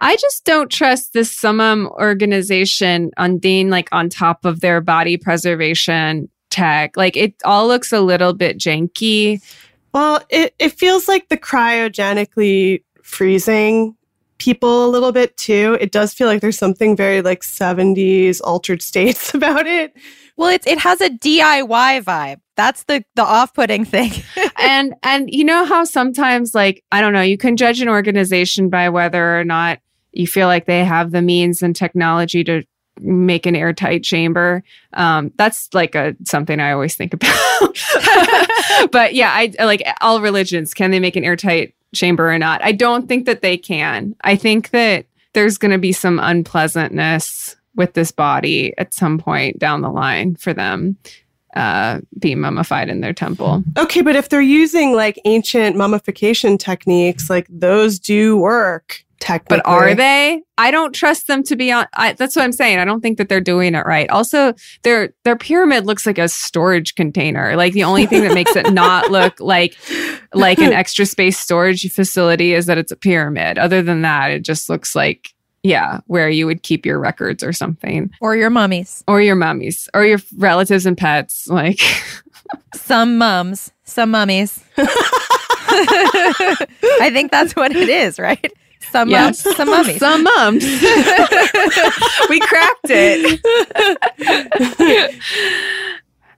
[0.00, 5.16] I just don't trust this summum organization on being like on top of their body
[5.16, 6.96] preservation tech.
[6.96, 9.42] Like it all looks a little bit janky.
[9.96, 13.96] Well, it, it feels like the cryogenically freezing
[14.36, 15.78] people a little bit too.
[15.80, 19.96] It does feel like there's something very like 70s altered states about it.
[20.36, 22.40] Well, it's it has a DIY vibe.
[22.56, 24.12] That's the the off putting thing.
[24.58, 28.68] and and you know how sometimes like I don't know, you can judge an organization
[28.68, 29.78] by whether or not
[30.12, 32.64] you feel like they have the means and technology to
[33.00, 34.62] make an airtight chamber.
[34.92, 38.90] Um, that's like a something I always think about.
[38.90, 40.74] but yeah, I like all religions.
[40.74, 42.62] Can they make an airtight chamber or not?
[42.62, 44.14] I don't think that they can.
[44.22, 49.58] I think that there's going to be some unpleasantness with this body at some point
[49.58, 50.96] down the line for them
[51.56, 53.64] uh, being mummified in their temple.
[53.78, 59.58] Okay, but if they're using like ancient mummification techniques, like those do work technically.
[59.58, 60.42] But are they?
[60.58, 61.86] I don't trust them to be on.
[61.94, 62.78] I, that's what I'm saying.
[62.78, 64.08] I don't think that they're doing it right.
[64.10, 67.56] Also, their their pyramid looks like a storage container.
[67.56, 69.76] Like the only thing that makes it not look like
[70.34, 73.58] like an extra space storage facility is that it's a pyramid.
[73.58, 75.34] Other than that, it just looks like
[75.66, 79.88] yeah, where you would keep your records or something, or your mummies, or your mummies,
[79.94, 81.48] or your relatives and pets.
[81.48, 81.80] Like
[82.74, 84.62] some mums, some mummies.
[84.78, 86.56] I
[87.12, 88.52] think that's what it is, right?
[88.96, 89.98] Some mums, some mummies.
[90.06, 90.64] Some mums.
[92.30, 93.40] we cracked it.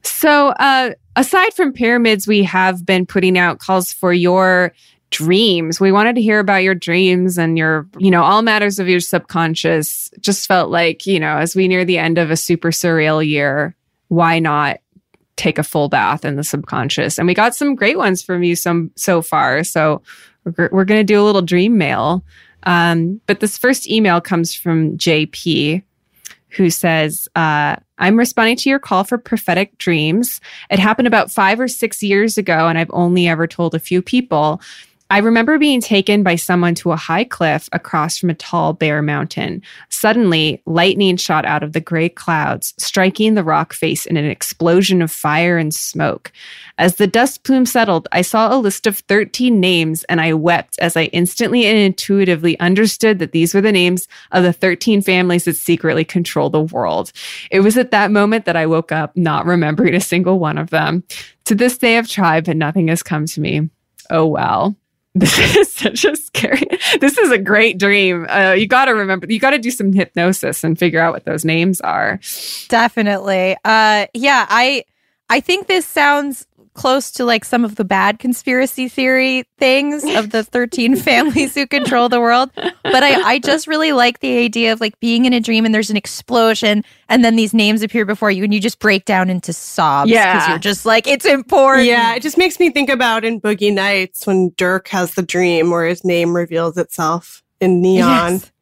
[0.03, 4.73] so, uh, aside from pyramids, we have been putting out calls for your
[5.11, 5.79] dreams.
[5.79, 8.99] We wanted to hear about your dreams and your, you know, all matters of your
[8.99, 10.11] subconscious.
[10.19, 13.77] Just felt like, you know, as we near the end of a super surreal year,
[14.09, 14.79] why not
[15.37, 17.19] take a full bath in the subconscious?
[17.19, 19.63] And we got some great ones from you some so far.
[19.63, 20.03] So
[20.57, 22.25] we're, we're going to do a little dream mail.
[22.65, 25.83] Um, but this first email comes from JP,
[26.51, 30.41] who says, uh, I'm responding to your call for prophetic dreams.
[30.71, 34.03] It happened about five or six years ago, and I've only ever told a few
[34.03, 34.61] people.
[35.11, 39.01] I remember being taken by someone to a high cliff across from a tall, bare
[39.01, 39.63] mountain.
[39.89, 45.01] Suddenly, lightning shot out of the gray clouds, striking the rock face in an explosion
[45.01, 46.31] of fire and smoke.
[46.77, 50.79] As the dust plume settled, I saw a list of 13 names and I wept
[50.79, 55.47] as I instantly and intuitively understood that these were the names of the 13 families
[55.47, 57.13] that secretly control the world.
[57.51, 60.69] It was at that moment that I woke up not remembering a single one of
[60.69, 61.03] them.
[61.47, 63.71] To this day, I've tried, but nothing has come to me.
[64.11, 64.77] Oh, well.
[65.29, 66.67] This is such a scary.
[67.01, 68.27] This is a great dream.
[68.29, 69.27] Uh, you got to remember.
[69.29, 72.21] You got to do some hypnosis and figure out what those names are.
[72.69, 73.57] Definitely.
[73.65, 74.85] Uh yeah, I
[75.31, 76.47] I think this sounds
[76.79, 81.67] close to like some of the bad conspiracy theory things of the 13 families who
[81.67, 82.51] control the world.
[82.55, 85.75] But I, I just really like the idea of like being in a dream and
[85.75, 89.29] there's an explosion and then these names appear before you and you just break down
[89.29, 90.09] into sobs.
[90.09, 90.35] Yeah.
[90.35, 91.89] Because you're just like, it's important.
[91.89, 95.71] Yeah, it just makes me think about in Boogie Nights when Dirk has the dream
[95.71, 98.35] where his name reveals itself in neon.
[98.35, 98.53] Yes.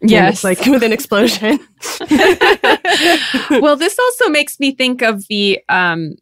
[0.00, 0.34] Yes.
[0.34, 1.58] It's like with an explosion.
[3.60, 6.14] well, this also makes me think of the um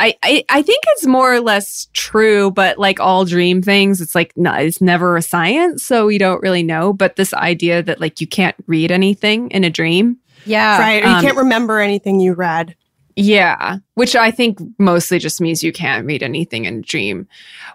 [0.00, 4.14] I, I I think it's more or less true, but like all dream things, it's
[4.14, 6.92] like no, it's never a science, so we don't really know.
[6.92, 10.78] But this idea that like you can't read anything in a dream, Yeah.
[10.78, 11.04] right.
[11.04, 12.74] Or you Um, can't remember anything you read.
[13.16, 17.26] Yeah, which I think mostly just means you can't read anything in a dream,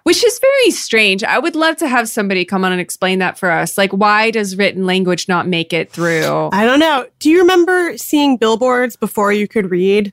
[0.02, 1.22] which is very strange.
[1.22, 3.78] I would love to have somebody come on and explain that for us.
[3.78, 6.48] Like, why does written language not make it through?
[6.52, 7.06] I don't know.
[7.20, 10.12] Do you remember seeing billboards before you could read?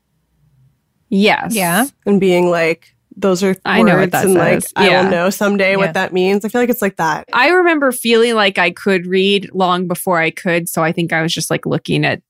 [1.15, 1.53] Yes.
[1.53, 1.85] Yeah.
[2.07, 4.73] And being like, those are I know what words that and like says.
[4.75, 5.77] I will know someday Yeah.
[5.77, 6.43] what that means.
[6.43, 7.29] I feel like it's like that.
[7.31, 10.67] I remember feeling like I could read long before I could.
[10.67, 12.23] So I think I was just like looking at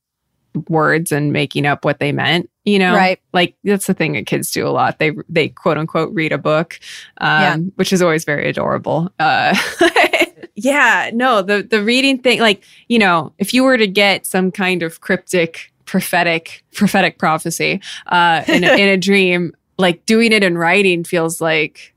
[0.67, 2.93] words and making up what they meant, you know?
[2.93, 3.19] Right.
[3.31, 4.99] Like that's the thing that kids do a lot.
[4.99, 6.77] They, they quote unquote read a book,
[7.21, 7.55] um, Yeah.
[7.75, 9.09] which is always very adorable.
[9.19, 9.55] Uh,
[10.55, 14.51] yeah, no, the, the reading thing, like, you know, if you were to get some
[14.51, 20.41] kind of cryptic prophetic, prophetic prophecy, uh, in a, in a dream, like doing it
[20.41, 21.93] in writing feels like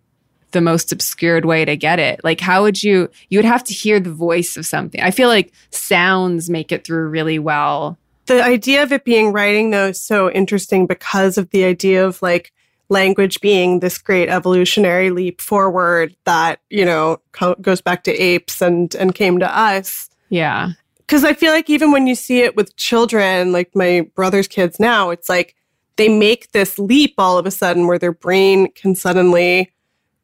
[0.50, 2.20] the most obscured way to get it.
[2.22, 5.00] Like, how would you, you would have to hear the voice of something.
[5.00, 7.96] I feel like sounds make it through really well.
[8.26, 12.20] The idea of it being writing though is so interesting because of the idea of
[12.20, 12.52] like
[12.90, 18.60] language being this great evolutionary leap forward that, you know, co- goes back to apes
[18.60, 20.10] and and came to us.
[20.28, 20.72] Yeah.
[21.06, 24.80] Because I feel like even when you see it with children, like my brother's kids
[24.80, 25.54] now, it's like
[25.96, 29.72] they make this leap all of a sudden where their brain can suddenly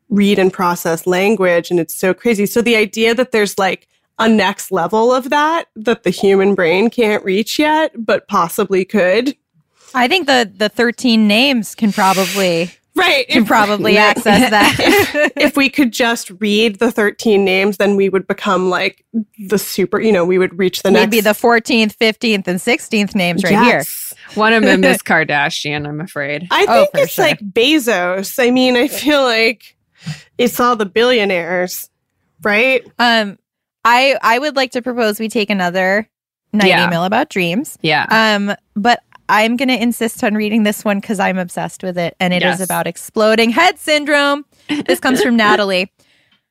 [0.08, 1.70] read and process language.
[1.70, 2.46] And it's so crazy.
[2.46, 6.90] So the idea that there's like a next level of that that the human brain
[6.90, 9.36] can't reach yet, but possibly could.
[9.94, 13.26] I think the the 13 names can probably Right.
[13.28, 14.76] can probably access that.
[14.78, 19.04] if, if we could just read the 13 names, then we would become like
[19.48, 21.40] the super, you know, we would reach the Maybe next.
[21.40, 23.84] the 14th, 15th, and 16th names right here.
[24.34, 26.46] One of them is Kardashian, I'm afraid.
[26.50, 27.24] I Oh, think for it's sure.
[27.24, 28.38] like Bezos.
[28.38, 29.74] I mean, I feel like
[30.36, 31.88] it's all the billionaires,
[32.42, 32.84] right?
[32.98, 33.38] Um,
[33.84, 36.08] I I would like to propose we take another
[36.52, 36.86] night Yeah.
[36.86, 37.78] email about dreams.
[37.82, 38.06] Yeah.
[38.10, 42.14] Um, but I'm going to insist on reading this one because I'm obsessed with it,
[42.20, 42.60] and it is Yes.
[42.60, 44.44] about exploding head syndrome.
[44.86, 45.90] This comes from Natalie.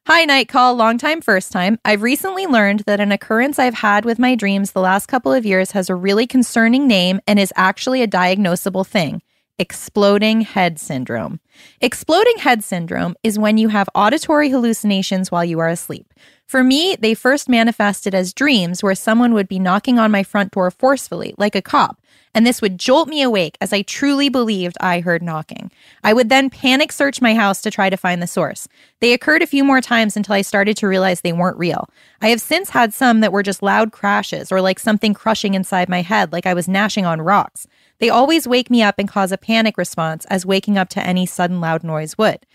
[0.07, 1.77] Hi, Night Call, long time, first time.
[1.85, 5.45] I've recently learned that an occurrence I've had with my dreams the last couple of
[5.45, 9.21] years has a really concerning name and is actually a diagnosable thing
[9.59, 11.39] exploding head syndrome.
[11.81, 16.11] Exploding head syndrome is when you have auditory hallucinations while you are asleep.
[16.47, 20.51] For me, they first manifested as dreams where someone would be knocking on my front
[20.53, 22.01] door forcefully, like a cop,
[22.33, 25.71] and this would jolt me awake as I truly believed I heard knocking.
[26.03, 28.67] I would then panic search my house to try to find the source.
[28.99, 31.89] They occurred a few more times until I started to realize they weren't real.
[32.21, 35.89] I have since had some that were just loud crashes or like something crushing inside
[35.89, 37.67] my head, like I was gnashing on rocks.
[37.99, 41.25] They always wake me up and cause a panic response, as waking up to any
[41.25, 42.45] sudden loud noise would.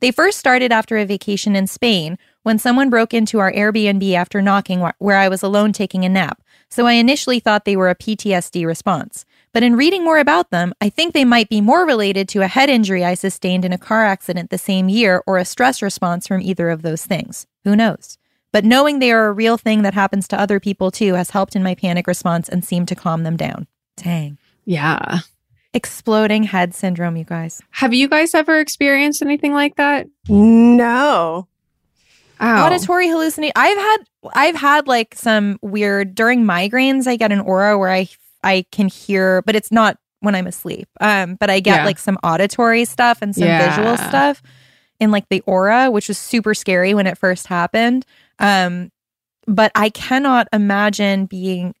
[0.00, 4.42] They first started after a vacation in Spain when someone broke into our Airbnb after
[4.42, 6.42] knocking wh- where I was alone taking a nap.
[6.68, 9.24] So I initially thought they were a PTSD response.
[9.52, 12.48] But in reading more about them, I think they might be more related to a
[12.48, 16.26] head injury I sustained in a car accident the same year or a stress response
[16.26, 17.46] from either of those things.
[17.64, 18.18] Who knows?
[18.52, 21.56] But knowing they are a real thing that happens to other people too has helped
[21.56, 23.66] in my panic response and seemed to calm them down.
[23.96, 24.38] Dang.
[24.64, 25.20] Yeah.
[25.72, 27.60] Exploding head syndrome, you guys.
[27.70, 30.06] Have you guys ever experienced anything like that?
[30.28, 31.48] No.
[32.40, 32.66] Ow.
[32.66, 33.96] auditory hallucination i've had
[34.34, 38.08] i've had like some weird during migraines i get an aura where i
[38.44, 41.84] i can hear but it's not when i'm asleep um but i get Yeah.
[41.84, 44.42] like some auditory stuff and some visual stuff
[45.00, 48.04] in like the aura which was super scary when it first happened
[48.38, 48.90] um
[49.46, 51.74] but i cannot imagine being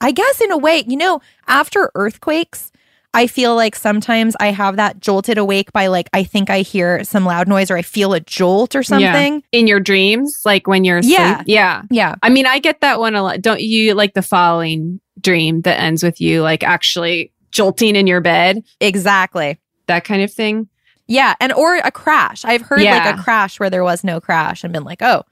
[0.00, 2.70] i guess in a way you know after earthquakes
[3.12, 7.02] I feel like sometimes I have that jolted awake by like I think I hear
[7.02, 9.34] some loud noise or I feel a jolt or something.
[9.34, 9.40] Yeah.
[9.60, 11.18] in your dreams, like when you're asleep.
[11.18, 11.42] Yeah.
[11.46, 12.14] yeah, Yeah.
[12.22, 13.42] I mean, I get that one a lot.
[13.42, 18.20] Don't you like the following dream that ends with you like actually jolting in your
[18.20, 18.62] bed?
[18.80, 19.58] Exactly.
[19.86, 20.68] That kind of thing.
[21.08, 22.44] Yeah, and or a crash.
[22.44, 23.04] I've heard Yeah.
[23.04, 25.24] like a crash where there was no crash and been like, "Oh,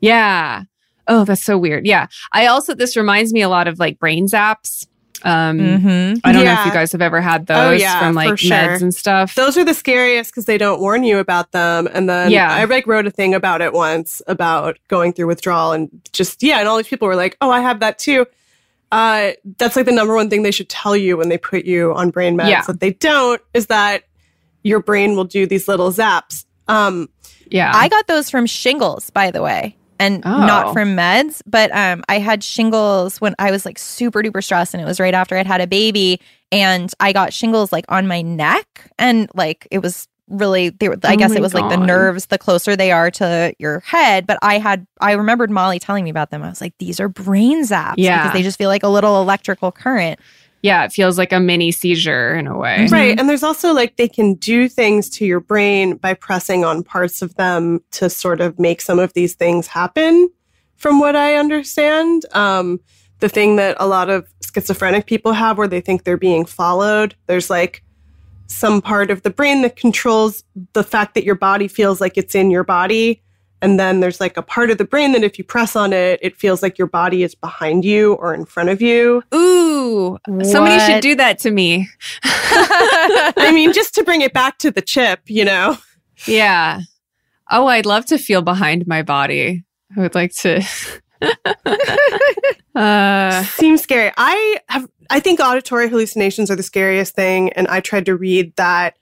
[0.00, 0.62] Yeah.
[1.08, 1.84] Oh, that's so weird.
[1.86, 2.06] Yeah.
[2.32, 4.86] I also this reminds me a lot of like brain zaps.
[5.24, 6.20] Um Mhm.
[6.22, 8.56] I don't know if you guys have ever had those Oh, yeah, from like sure.
[8.56, 9.34] meds and stuff.
[9.34, 11.88] Those are the scariest because they don't warn you about them.
[11.92, 12.52] And then Yeah.
[12.54, 16.60] I like wrote a thing about it once about going through withdrawal and just yeah,
[16.60, 18.26] and all these people were like, "Oh, I have that too."
[18.92, 21.92] Uh, that's like the number one thing they should tell you when they put you
[21.94, 22.48] on brain meds.
[22.50, 22.62] Yeah.
[22.62, 24.04] That they don't is that
[24.62, 26.44] your brain will do these little zaps.
[26.68, 27.08] Um,
[27.50, 27.72] yeah.
[27.74, 30.46] I got those from shingles, by the way, and Oh.
[30.46, 31.42] not from meds.
[31.46, 35.00] But um, I had shingles when I was like super duper stressed, and it was
[35.00, 36.20] right after I'd had a baby,
[36.52, 40.96] and I got shingles like on my neck, and like it was really they were.
[41.04, 42.26] I Oh guess it was like the nerves.
[42.26, 46.10] The closer they are to your head, but I had I remembered Molly telling me
[46.10, 46.42] about them.
[46.42, 48.22] I was like, these are brain zaps Yeah.
[48.22, 50.20] because they just feel like a little electrical current.
[50.62, 52.88] Yeah, it feels like a mini seizure in a way.
[52.90, 53.18] Right.
[53.18, 57.22] And there's also like they can do things to your brain by pressing on parts
[57.22, 60.28] of them to sort of make some of these things happen,
[60.76, 62.24] from what I understand.
[62.32, 62.80] Um,
[63.20, 67.14] the thing that a lot of schizophrenic people have where they think they're being followed,
[67.26, 67.82] there's like
[68.46, 70.42] some part of the brain that controls
[70.72, 73.22] the fact that your body feels like it's in your body.
[73.60, 76.20] And then there's like a part of the brain that if you press on it,
[76.22, 79.22] it feels like your body is behind you or in front of you.
[79.34, 81.88] Ooh, somebody should do that to me.
[82.22, 85.76] I mean, just to bring it back to the chip, you know?
[86.26, 86.80] Yeah.
[87.50, 89.64] Oh, I'd love to feel behind my body.
[89.96, 90.62] I would like to.
[92.74, 94.12] uh, Seems scary.
[94.16, 97.52] I have, I think auditory hallucinations are the scariest thing.
[97.54, 98.96] And I tried to read that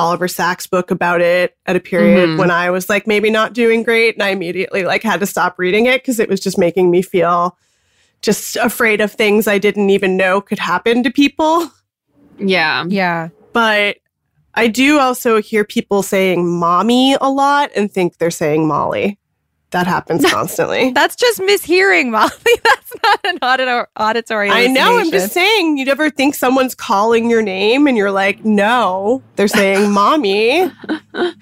[0.00, 2.38] Oliver Sacks book about it at a period Mhm.
[2.38, 4.14] when I was like maybe not doing great.
[4.14, 7.02] And I immediately like had to stop reading it because it was just making me
[7.02, 7.56] feel
[8.22, 11.70] just afraid of things I didn't even know could happen to people.
[12.38, 12.84] yeah.
[12.88, 13.28] Yeah.
[13.52, 13.98] But
[14.54, 19.18] I do also hear people saying mommy a lot and think they're saying Molly.
[19.70, 20.90] That happens constantly.
[20.92, 22.30] That's just mishearing, Molly.
[22.64, 24.50] That's not an auditor- auditory.
[24.50, 24.98] I know.
[24.98, 29.46] I'm just saying, you never think someone's calling your name and you're like, no, they're
[29.48, 30.70] saying mommy.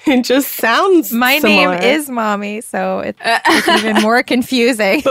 [0.06, 1.76] It just sounds My similar.
[1.78, 5.02] name is mommy, so it's, it's even more confusing.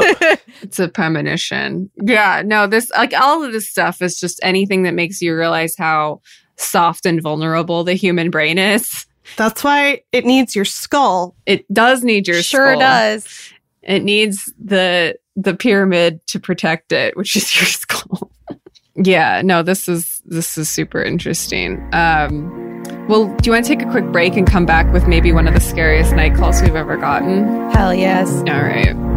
[0.62, 1.90] it's a premonition.
[2.00, 5.74] Yeah, no, this like all of this stuff is just anything that makes you realize
[5.76, 6.22] how
[6.58, 9.07] soft and vulnerable the human brain is.
[9.36, 11.36] That's why it needs your skull.
[11.46, 12.60] It does need your skull.
[12.60, 12.80] Sure skull.
[12.80, 13.52] does.
[13.84, 18.32] It needs the the pyramid to protect it, which is your skull.
[18.96, 21.88] yeah, no, this is this is super interesting.
[21.94, 22.66] Um
[23.08, 25.48] well, do you want to take a quick break and come back with maybe one
[25.48, 27.70] of the scariest night calls we've ever gotten?
[27.72, 28.30] Hell yes.
[28.50, 29.17] All right.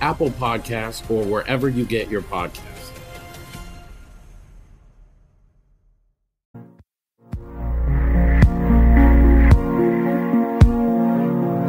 [0.00, 2.64] Apple Podcasts, or wherever you get your podcasts.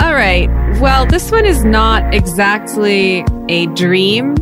[0.02, 0.48] All right.
[0.80, 4.36] Well, this one is not exactly a dream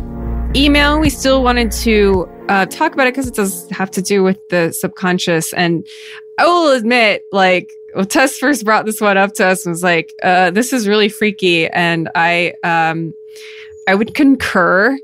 [0.54, 1.00] email.
[1.00, 4.38] We still wanted to uh, talk about it because it does have to do with
[4.48, 5.52] the subconscious.
[5.52, 5.86] And
[6.38, 9.82] I will admit, like, well, Tess first brought this one up to us and was
[9.82, 11.66] like, uh, this is really freaky.
[11.68, 13.14] And I, um,
[13.86, 14.98] I would concur.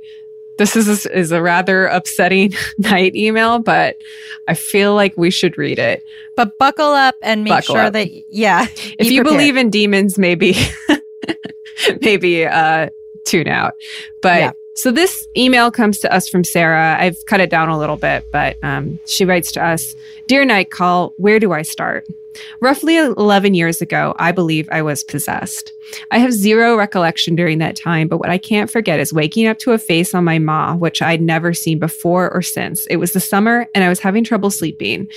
[0.56, 3.96] This is is a rather upsetting night email, but
[4.46, 6.04] I feel like we should read it.
[6.36, 7.92] But buckle up and make Buckle sure up.
[7.94, 8.66] that yeah.
[8.98, 10.54] If you believe in demons, maybe
[12.00, 12.90] maybe uh
[13.24, 13.74] tune out.
[14.20, 14.52] But Yeah.
[14.74, 16.96] so this email comes to us from Sarah.
[17.00, 20.70] I've cut it down a little bit, but um, she writes to us Dear Night
[20.70, 22.06] Call, where do I start?
[22.60, 25.72] Roughly 11 years ago, I believe I was possessed.
[26.10, 29.58] I have zero recollection during that time, but what I can't forget is waking up
[29.58, 32.86] to a face on my ma, which I'd never seen before or since.
[32.86, 35.08] It was the summer, and I was having trouble sleeping.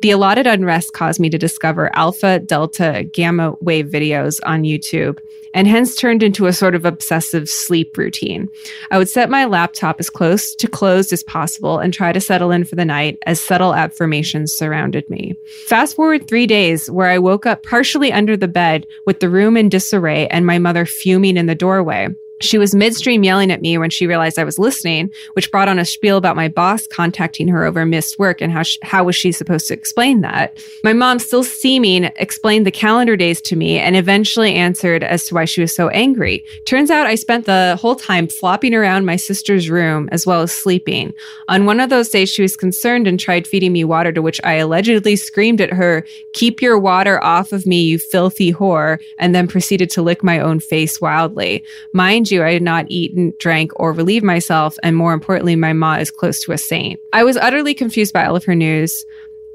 [0.00, 5.18] The allotted unrest caused me to discover alpha, delta, gamma wave videos on YouTube,
[5.52, 8.48] and hence turned into a sort of obsessive sleep routine.
[8.90, 12.50] I would set my laptop as close to closed as possible and try to settle
[12.50, 15.36] in for the night as subtle affirmations surrounded me.
[15.44, 19.56] Fast forward three days, where I woke up partially under the bed with the room
[19.56, 22.08] in disarray and my mother fuming in the doorway.
[22.40, 25.78] She was midstream yelling at me when she realized I was listening, which brought on
[25.78, 29.30] a spiel about my boss contacting her over missed work and how how was she
[29.30, 30.56] supposed to explain that.
[30.82, 35.34] My mom, still seeming, explained the calendar days to me and eventually answered as to
[35.34, 36.44] why she was so angry.
[36.64, 40.50] Turns out I spent the whole time flopping around my sister's room as well as
[40.50, 41.12] sleeping.
[41.48, 44.40] On one of those days, she was concerned and tried feeding me water, to which
[44.44, 49.34] I allegedly screamed at her, "Keep your water off of me, you filthy whore!" and
[49.34, 51.62] then proceeded to lick my own face wildly.
[51.92, 55.96] Mind you, I had not eaten, drank, or relieved myself, and more importantly, my ma
[55.96, 57.00] is close to a saint.
[57.12, 59.04] I was utterly confused by all of her news.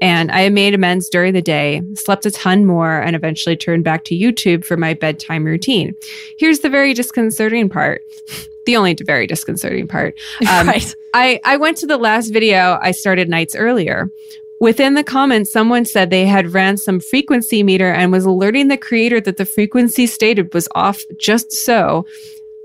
[0.00, 4.04] And I made amends during the day, slept a ton more, and eventually turned back
[4.04, 5.96] to YouTube for my bedtime routine.
[6.36, 8.04] Here's the very disconcerting part.
[8.66, 10.18] The only very disconcerting part.
[10.50, 10.96] Um, Right.
[11.14, 14.10] I, I went to the last video I started nights earlier.
[14.58, 18.76] Within the comments, someone said they had ran some frequency meter and was alerting the
[18.76, 22.06] creator that the frequency stated was off just so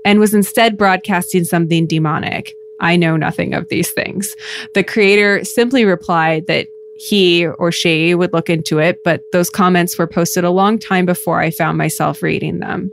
[0.04, 2.56] and was instead broadcasting something demonic.
[2.80, 4.36] I know nothing of these things.
[4.74, 9.98] The creator simply replied that he or she would look into it, but those comments
[9.98, 12.92] were posted a long time before I found myself reading them.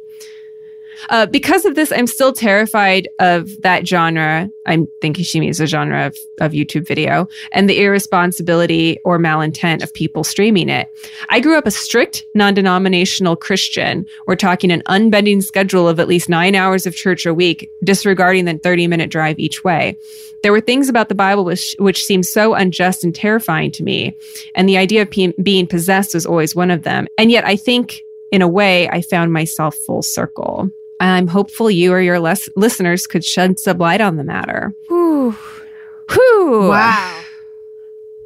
[1.10, 4.50] Uh, because of this, I'm still terrified of that genre.
[4.66, 9.82] I'm thinking she means a genre of, of YouTube video and the irresponsibility or malintent
[9.82, 10.88] of people streaming it.
[11.30, 14.06] I grew up a strict, non denominational Christian.
[14.28, 18.46] We're talking an unbending schedule of at least nine hours of church a week, disregarding
[18.46, 19.98] the 30 minute drive each way.
[20.42, 24.16] There were things about the Bible which, which seemed so unjust and terrifying to me.
[24.56, 25.10] And the idea of
[25.44, 27.08] being possessed was always one of them.
[27.18, 30.72] And yet, I think in a way, I found myself full circle.
[31.00, 34.74] I'm hopeful you or your les- listeners could shed some light on the matter.
[34.88, 35.32] Whew.
[36.12, 36.70] Whew.
[36.70, 37.22] Wow.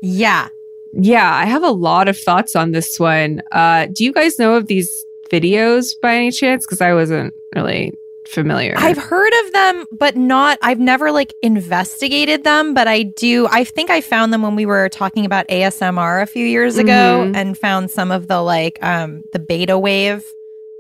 [0.02, 0.50] Yeah.
[0.92, 3.42] Yeah, I have a lot of thoughts on this one.
[3.52, 6.66] Uh, do you guys know of these videos by any chance?
[6.66, 7.98] Because I wasn't really
[8.28, 8.76] familiar.
[8.78, 13.64] I've heard of them, but not, I've never like investigated them, but I do, I
[13.64, 17.36] think I found them when we were talking about ASMR a few years ago Mhm.
[17.36, 20.34] and found some of the like, um, the beta wave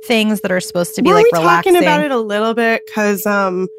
[0.03, 1.73] things that are supposed to be Were like we relaxing.
[1.73, 2.85] talking about it a little bit?
[2.85, 3.69] Because um,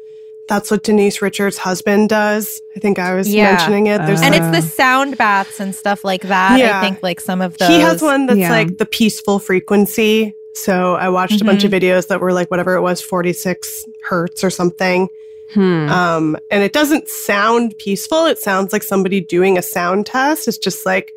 [0.47, 2.61] that's what Denise Richards' husband does.
[2.75, 3.99] I think I was mentioning it.
[3.99, 6.59] There's And it's the sound baths and stuff like that.
[6.59, 6.79] Yeah.
[6.79, 7.69] I think like some of those.
[7.69, 10.35] He has one that's like the peaceful frequency.
[10.53, 14.43] So I watched a bunch of videos that were like whatever it was, 46 hertz
[14.43, 15.09] or something.
[15.49, 15.89] Hmm.
[15.89, 18.25] Um, and it doesn't sound peaceful.
[18.25, 20.47] It sounds like somebody doing a sound test.
[20.47, 21.14] It's just like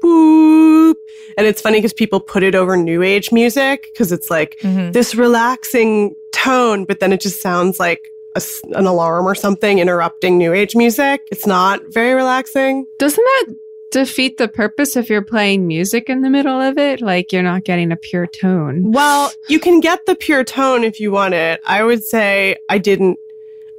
[0.00, 0.96] boop.
[1.36, 4.92] And it's funny because people put it over new age music because it's like mm-hmm.
[4.92, 8.42] this relaxing tone, but then it just sounds like a
[8.74, 11.26] an alarm or something interrupting new age music.
[11.30, 12.86] It's not very relaxing.
[12.98, 13.56] Doesn't that
[13.90, 17.00] defeat the purpose if you're playing music in the middle of it?
[17.00, 18.92] Like you're not getting a pure tone.
[18.92, 21.60] Well, you can get the pure tone if you want it.
[21.64, 23.18] I would say I didn't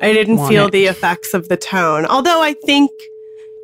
[0.02, 0.72] I didn't Want feel it.
[0.72, 2.06] the effects of the tone.
[2.06, 3.12] Although I think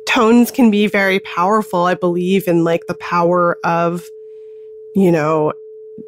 [0.06, 1.84] tones can be very powerful.
[1.84, 4.10] I believe in like the power of
[4.94, 5.52] you know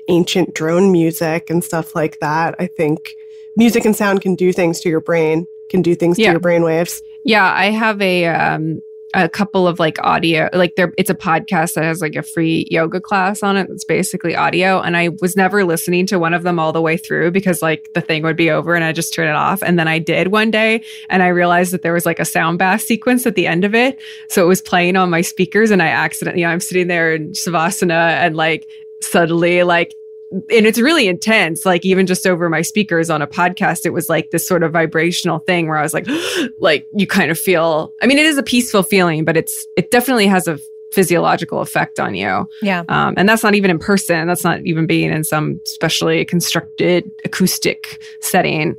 [0.08, 2.54] ancient drone music and stuff like that.
[2.58, 3.14] I think
[3.56, 6.28] music and sound can do things to your brain, can do things Yeah.
[6.28, 7.02] to your brain waves.
[7.24, 8.80] Yeah, I have a um
[9.14, 12.66] a couple of like audio like there it's a podcast that has like a free
[12.70, 16.42] yoga class on it that's basically audio and I was never listening to one of
[16.42, 19.14] them all the way through because like the thing would be over and I just
[19.14, 22.04] turn it off and then I did one day and I realized that there was
[22.04, 23.98] like a sound bath sequence at the end of it
[24.28, 27.14] so it was playing on my speakers and I accidentally you know I'm sitting there
[27.14, 28.68] in savasana and like
[29.00, 29.94] suddenly like
[30.30, 34.08] and it's really intense like even just over my speakers on a podcast it was
[34.10, 36.06] like this sort of vibrational thing where i was like
[36.58, 39.90] like you kind of feel i mean it is a peaceful feeling but it's it
[39.90, 40.58] definitely has a
[40.90, 42.84] physiological effect on you Yeah.
[42.88, 47.10] um, and that's not even in person that's not even being in some specially constructed
[47.24, 48.76] acoustic setting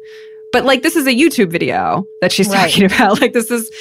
[0.51, 2.69] but like this is a youtube video that she's Right.
[2.71, 3.71] talking about like this is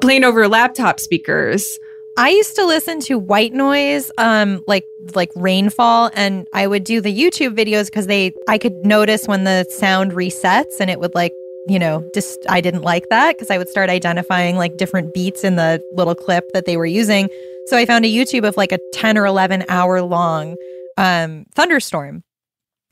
[0.00, 1.78] playing over laptop speakers
[2.18, 7.00] I used to listen to white noise, um, like like rainfall, and I would do
[7.02, 11.14] the YouTube videos because they I could notice when the sound resets, and it would
[11.14, 11.32] like
[11.68, 15.44] you know just I didn't like that because I would start identifying like different beats
[15.44, 17.28] in the little clip that they were using.
[17.66, 20.56] So I found a YouTube of like a ten or eleven hour long
[20.96, 22.24] um, thunderstorm,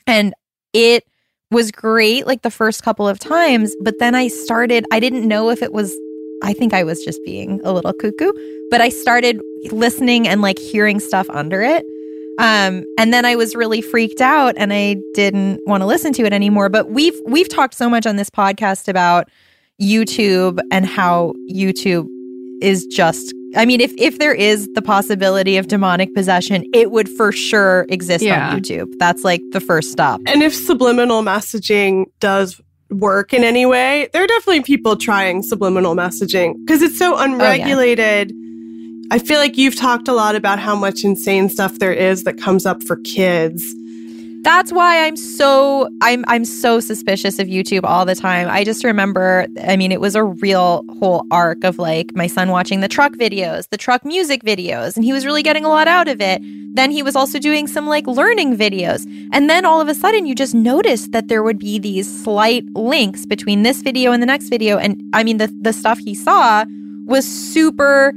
[0.05, 0.35] and
[0.71, 1.03] it
[1.49, 5.49] was great like the first couple of times, but then I started I didn't know
[5.49, 5.95] if it was
[6.43, 8.31] I think I was just being a little cuckoo,
[8.69, 9.39] but I started
[9.71, 11.83] listening and like hearing stuff under it.
[12.37, 16.25] Um, and then I was really freaked out and I didn't want to listen to
[16.25, 16.67] it anymore.
[16.69, 19.29] But we've we've talked so much on this podcast about
[19.81, 22.07] YouTube and how YouTube
[22.61, 27.07] is just I mean, if if there is the possibility of demonic possession, it would
[27.07, 28.49] for sure exist Yeah.
[28.49, 28.91] on YouTube.
[28.99, 30.19] That's like the first stop.
[30.27, 32.59] And if subliminal messaging does
[32.89, 37.23] work in any way, there are definitely people trying subliminal messaging because it's so oh,
[37.23, 38.31] unregulated.
[39.11, 42.39] I feel like you've talked a lot about how much insane stuff there is that
[42.39, 43.63] comes up for kids.
[44.45, 48.47] That's why I'm so I'm I'm so suspicious of YouTube all the time.
[48.47, 52.51] I just remember I mean it was a real whole arc of like my son
[52.51, 55.87] watching the truck videos, the truck music videos and he was really getting a lot
[55.87, 56.43] out of it.
[56.75, 59.03] Then he was also doing some like learning videos.
[59.33, 62.65] And then all of a sudden you just noticed that there would be these slight
[62.75, 66.13] links between this video and the next video and I mean the the stuff he
[66.13, 66.65] saw
[67.07, 68.13] was super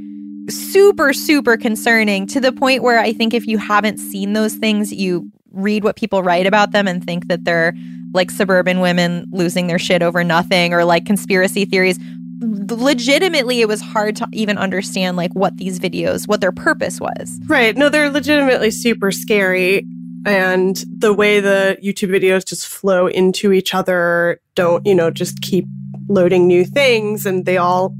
[0.50, 4.92] super super concerning to the point where I think if you haven't seen those things
[4.92, 7.74] you read what people write about them and think that they're
[8.12, 11.98] like suburban women losing their shit over nothing or like conspiracy theories
[12.40, 17.40] legitimately it was hard to even understand like what these videos what their purpose was
[17.46, 17.76] Right.
[17.76, 19.84] No, they're legitimately super scary.
[20.26, 25.40] And the way the YouTube videos just flow into each other don't, you know, just
[25.40, 25.66] keep
[26.08, 27.94] loading new things and they all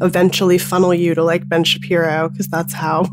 [0.00, 3.06] eventually funnel you to like Ben Shapiro because that's how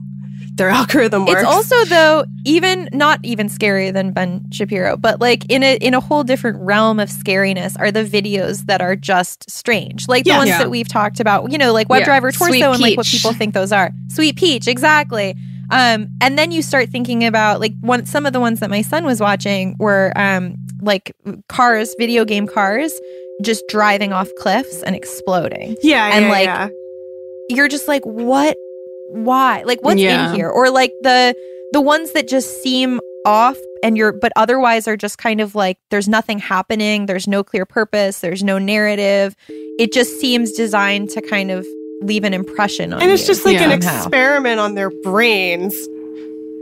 [0.60, 1.42] their algorithm works.
[1.42, 5.96] It's also though even not even scarier than Ben Shapiro, but like in a in
[5.96, 10.08] a whole different realm of scariness are the videos that are just strange.
[10.08, 10.60] Like the ones Yeah.
[10.60, 12.06] that we've talked about, you know, like Web Yeah.
[12.06, 13.90] Driver Torso Sweet and like what people think those are.
[14.10, 15.36] Sweet Peach, exactly.
[15.72, 18.82] Um, and then you start thinking about like one some of the ones that my
[18.82, 21.16] son was watching were um like
[21.48, 22.94] cars, video game cars,
[23.42, 25.76] just driving off cliffs and exploding.
[25.82, 26.70] Yeah, and yeah, like yeah.
[27.50, 28.58] you're just like what
[29.12, 30.30] why like what's Yeah.
[30.30, 31.36] in here or like the
[31.74, 35.78] the ones that just seem off and you're but otherwise are just kind of like
[35.90, 41.22] there's nothing happening there's no clear purpose there's no narrative it just seems designed to
[41.22, 41.66] kind of
[42.02, 43.04] leave an impression on you.
[43.04, 43.98] and it's you just like an somehow.
[44.04, 45.74] experiment on their brains.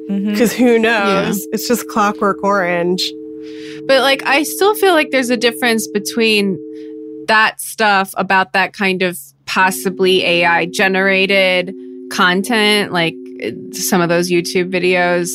[0.09, 0.31] Mm-hmm.
[0.31, 1.45] Because who knows?
[1.51, 3.03] It's just clockwork orange.
[3.87, 6.57] But like, I still feel like there's a difference between
[7.27, 11.73] that stuff about that kind of possibly AI generated
[12.11, 13.15] content, like
[13.71, 15.29] some of those YouTube videos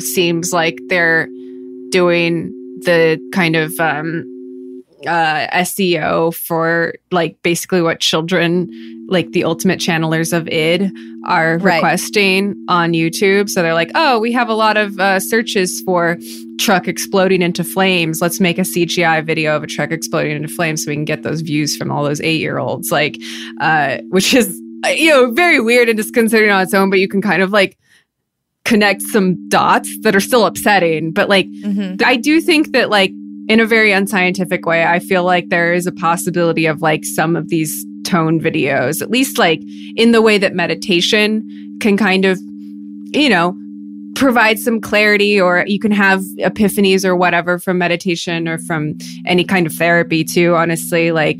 [0.00, 1.28] seems like they're
[1.90, 2.52] doing
[2.84, 4.24] the kind of um
[5.06, 8.68] uh, SEO for like basically what children,
[9.08, 10.90] like the ultimate channelers of id,
[11.24, 11.76] are Right.
[11.76, 13.48] requesting on YouTube.
[13.48, 16.16] So they're like, oh, we have a lot of uh, searches for
[16.58, 18.20] truck exploding into flames.
[18.20, 21.22] Let's make a CGI video of a truck exploding into flames so we can get
[21.22, 22.90] those views from all those eight year olds.
[22.90, 23.18] Like,
[23.60, 27.08] uh, which is, Uh, you know, very weird and disconcerting on its own, but you
[27.08, 27.76] can kind of like
[28.64, 31.12] connect some dots that are still upsetting.
[31.12, 31.96] But like, mm-hmm.
[32.04, 33.10] I do think that like
[33.48, 37.34] in a very unscientific way, I feel like there is a possibility of like some
[37.34, 39.60] of these tone videos, at least like
[39.96, 42.38] in the way that meditation can kind of,
[43.12, 43.56] you know,
[44.14, 49.44] provide some clarity or you can have epiphanies or whatever from meditation or from any
[49.44, 51.38] kind of therapy too honestly like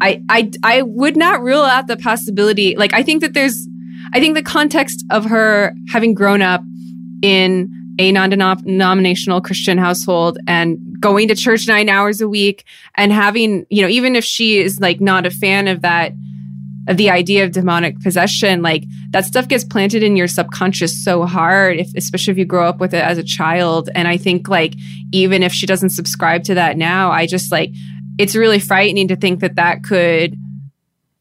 [0.00, 2.76] I, I I would not rule out the possibility.
[2.76, 3.66] Like I think that there's,
[4.12, 6.62] I think the context of her having grown up
[7.22, 13.66] in a non-denominational Christian household and going to church nine hours a week and having,
[13.70, 16.12] you know, even if she is like not a fan of that,
[16.86, 21.24] of the idea of demonic possession, like that stuff gets planted in your subconscious so
[21.24, 23.90] hard, if, especially if you grow up with it as a child.
[23.96, 24.74] And I think like
[25.12, 27.72] even if she doesn't subscribe to that now, I just like
[28.18, 30.34] it's really frightening to think that that could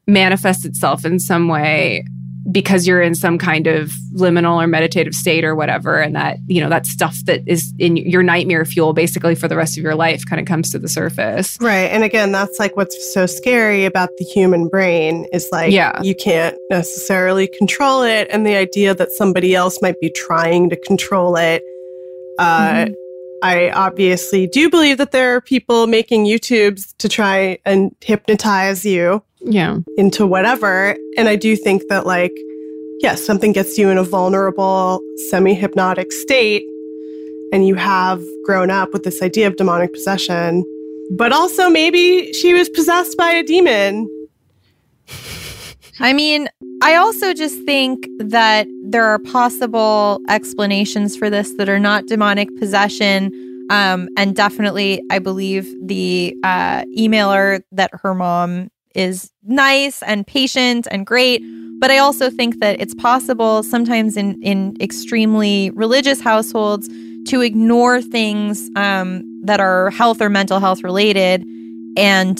[0.07, 2.03] manifest itself in some way
[2.49, 6.61] because you're in some kind of liminal or meditative state or whatever and that you
[6.61, 9.95] know that stuff that is in your nightmare fuel basically for the rest of your
[9.95, 11.91] life kind of comes to the surface Right.
[11.91, 16.01] And again, that's like what's so scary about the human brain is like Yeah.
[16.01, 18.29] you can't necessarily control it.
[18.31, 21.61] And the idea that somebody else might be trying to control it.
[22.39, 22.93] Uh, Mm-hmm.
[23.43, 29.23] I obviously do believe that there are people making YouTubes to try and hypnotize you
[29.41, 30.95] yeah into whatever.
[31.17, 32.33] And I do think that, like,
[32.99, 36.63] yes, something gets you in a vulnerable, semi hypnotic state,
[37.53, 40.63] and you have grown up with this idea of demonic possession.
[41.11, 44.09] But also, maybe she was possessed by a demon.
[45.99, 46.47] I mean,
[46.83, 52.49] I also just think that there are possible explanations for this that are not demonic
[52.57, 53.31] possession.
[53.69, 60.87] Um, and definitely, I believe the uh, emailer that her mom is nice and patient
[60.91, 61.41] and great.
[61.79, 66.87] But I also think that it's possible sometimes in, in extremely religious households
[67.27, 71.43] to ignore things um, that are health or mental health related.
[71.97, 72.39] And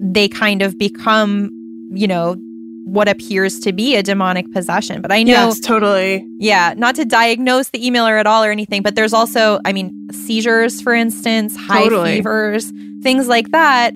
[0.00, 1.50] they kind of become,
[1.92, 2.36] you know,
[2.84, 5.00] what appears to be a demonic possession.
[5.02, 6.26] But I know Yes, totally.
[6.38, 9.90] yeah, not to diagnose the emailer at all or anything, but there's also, I mean,
[10.12, 12.16] seizures, for instance, high Totally.
[12.16, 12.72] fevers,
[13.02, 13.94] things like that.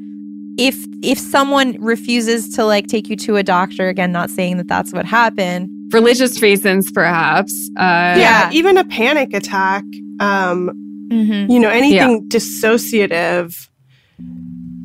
[0.59, 4.67] If if someone refuses to like take you to a doctor, again, not saying that
[4.67, 5.71] that's what happened.
[5.93, 9.85] religious reasons perhaps uh yeah, even a panic attack,
[10.21, 10.71] um,
[11.11, 11.51] Mm-hmm.
[11.51, 13.55] you know, anything dissociative.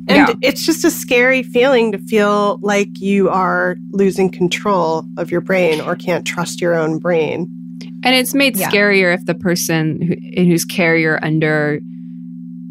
[0.07, 0.33] And Yeah.
[0.41, 5.79] it's just a scary feeling to feel like you are losing control of your brain
[5.79, 7.49] or can't trust your own brain.
[8.03, 8.69] And it's made Yeah.
[8.69, 11.79] scarier if the person who, in whose care you're under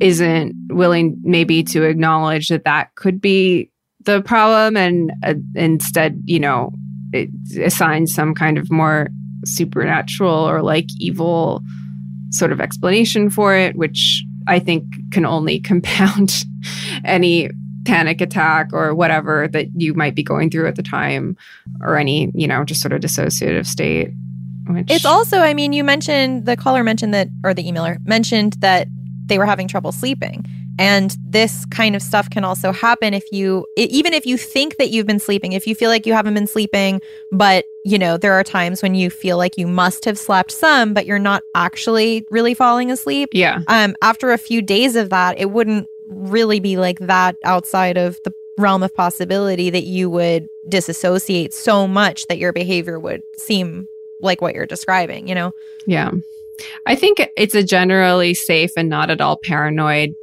[0.00, 3.70] isn't willing, maybe, to acknowledge that that could be
[4.04, 6.72] the problem, and uh, instead, you know,
[7.12, 7.30] it
[7.62, 9.08] assigns some kind of more
[9.44, 11.62] supernatural or like evil
[12.30, 16.44] sort of explanation for it, which I think can only compound
[17.04, 17.50] any
[17.84, 21.36] panic attack or whatever that you might be going through at the time,
[21.80, 24.10] or any, you know, just sort of dissociative state.
[24.68, 28.54] Which It's also, I mean, you mentioned the caller mentioned that, or the emailer mentioned
[28.60, 28.86] that
[29.26, 30.44] they were having trouble sleeping.
[30.78, 34.90] And this kind of stuff can also happen if you, even if you think that
[34.90, 37.00] you've been sleeping, if you feel like you haven't been sleeping,
[37.30, 40.94] but you know, there are times when you feel like you must have slept some,
[40.94, 43.30] but you're not actually really falling asleep.
[43.32, 43.60] Yeah.
[43.66, 48.20] Um, after a few days of that, it wouldn't really be like that outside of
[48.24, 53.88] the realm of possibility that you would disassociate so much that your behavior would seem
[54.20, 55.52] like what you're describing, you know?
[55.86, 56.12] Yeah.
[56.86, 60.14] I think it's a generally safe and not at all paranoid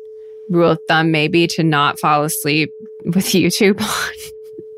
[0.50, 2.74] rule of thumb, maybe, to not fall asleep
[3.06, 4.14] with YouTube on.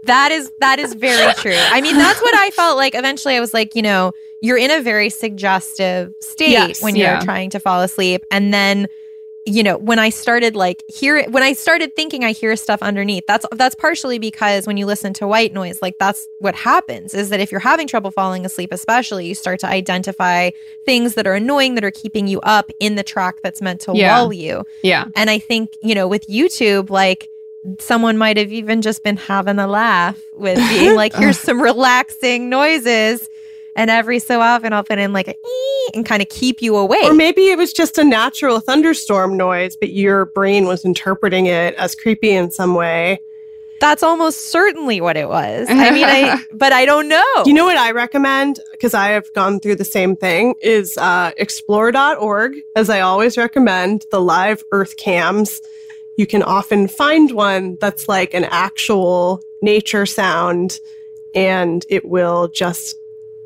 [0.04, 1.56] That is that is very true.
[1.56, 2.96] I mean, that's what I felt like.
[2.96, 7.08] Eventually, I was like, you know, you're in a very suggestive state Yes, when you're
[7.08, 7.20] yeah.
[7.20, 8.88] trying to fall asleep, and then,
[9.46, 13.26] you know, when I started like hear when I started thinking I hear stuff underneath.
[13.26, 17.30] That's that's partially because when you listen to white noise, like that's what happens is
[17.30, 20.52] that if you're having trouble falling asleep, especially, you start to identify
[20.86, 23.94] things that are annoying that are keeping you up in the track that's meant to
[23.96, 24.20] Yeah.
[24.20, 24.64] lull you.
[24.84, 25.06] Yeah.
[25.16, 27.30] And I think, you know, with YouTube, like
[27.80, 32.50] someone might have even just been having a laugh with being like, here's some relaxing
[32.50, 33.28] noises.
[33.76, 35.36] And every so often, I'll put in like a
[35.94, 37.06] and kind of keep you awake.
[37.06, 41.74] Or maybe it was just a natural thunderstorm noise, but your brain was interpreting it
[41.76, 43.22] as creepy in some way.
[43.82, 45.68] That's almost certainly what it was.
[45.68, 47.44] I mean, I but I don't know.
[47.46, 48.60] You know what I recommend?
[48.72, 54.06] Because I have gone through the same thing, is uh, explore.org, as I always recommend,
[54.12, 55.62] the live earth cams.
[56.16, 60.80] You can often find one that's like an actual nature sound,
[61.34, 63.00] and it will just,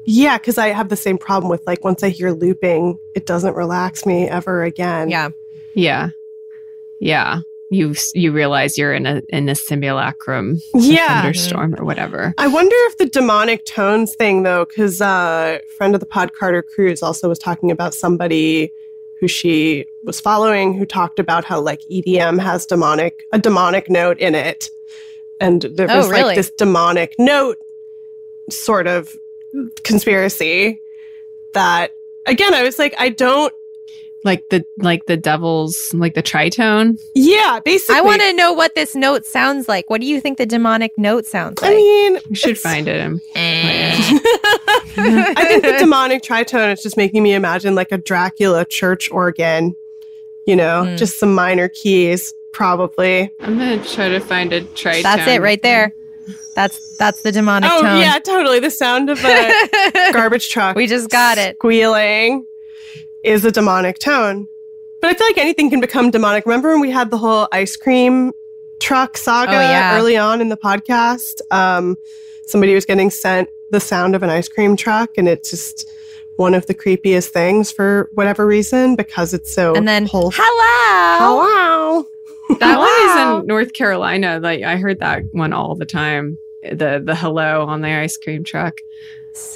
[0.06, 3.56] yeah, because I have the same problem with like once I hear looping, it doesn't
[3.56, 5.10] relax me ever again.
[5.10, 5.30] Yeah.
[5.74, 6.10] Yeah.
[7.00, 7.42] Yeah.
[7.70, 11.22] You you realize you're in a in a simulacrum, Yeah.
[11.24, 12.34] thunderstorm or whatever.
[12.38, 16.62] I wonder if the demonic tones thing, though, because uh, friend of the pod, Carter
[16.62, 18.72] Cruise, also was talking about somebody
[19.20, 24.20] who she was following who talked about how like EDM has demonic a demonic note
[24.20, 24.70] in it,
[25.40, 26.24] and there Oh, was really?
[26.24, 27.58] like this demonic note
[28.52, 29.18] sort of
[29.84, 30.82] conspiracy
[31.54, 31.94] that
[32.26, 33.54] again I was like I don't
[34.24, 37.00] Like the like the devil's like the tritone.
[37.14, 39.90] yeah basically I want to know what this note sounds like.
[39.90, 41.72] What do you think the demonic note sounds like?
[41.72, 43.00] I mean You should find it.
[43.00, 45.38] and play it.
[45.38, 49.76] I think the demonic tritone is just making me imagine like a Dracula church organ,
[50.46, 50.96] you know, Hmm.
[50.96, 53.32] just some minor keys, probably.
[53.40, 55.04] I'm gonna try to find a tritone.
[55.04, 55.94] That's it right there.
[56.56, 58.00] That's that's the demonic oh tone.
[58.00, 58.60] yeah, totally.
[58.60, 60.76] The sound of a garbage truck.
[60.76, 61.56] We just got it.
[61.58, 62.46] Squealing
[63.24, 64.48] is a demonic tone.
[65.02, 66.46] But I feel like anything can become demonic.
[66.46, 68.34] Remember when we had the whole ice cream
[68.80, 69.98] truck saga Oh, yeah.
[69.98, 71.42] early on in the podcast?
[71.52, 71.98] Um,
[72.46, 75.92] somebody was getting sent the sound of an ice cream truck, and it's just
[76.38, 81.44] one of the creepiest things for whatever reason because it's so And then whole- hello.
[81.44, 82.08] Hello.
[82.60, 84.40] That one is in North Carolina.
[84.40, 86.38] Like I heard that one all the time.
[86.62, 88.82] The the hello on the ice cream truck.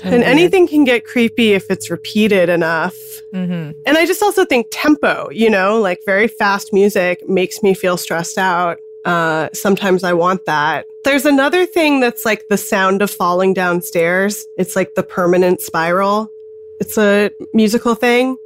[0.03, 3.23] and anything can get creepy if it's repeated enough.
[3.33, 3.71] Mm-hmm.
[3.85, 7.95] And I just also think tempo, you know, like very fast music makes me feel
[7.95, 8.79] stressed out.
[9.05, 10.87] Uh, sometimes I want that.
[11.03, 14.47] There's another thing that's like the sound of falling downstairs.
[14.57, 16.31] It's like the permanent spiral.
[16.79, 18.37] It's a musical thing.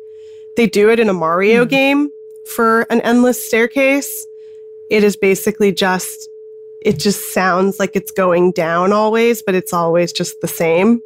[0.55, 2.11] They do it in a Mario game
[2.43, 4.27] for an endless staircase.
[4.93, 6.29] It is basically just,
[6.79, 11.01] it just sounds like it's going down always, but it's always just the same.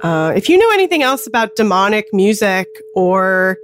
[0.00, 3.60] Uh, if you know anything else about demonic music or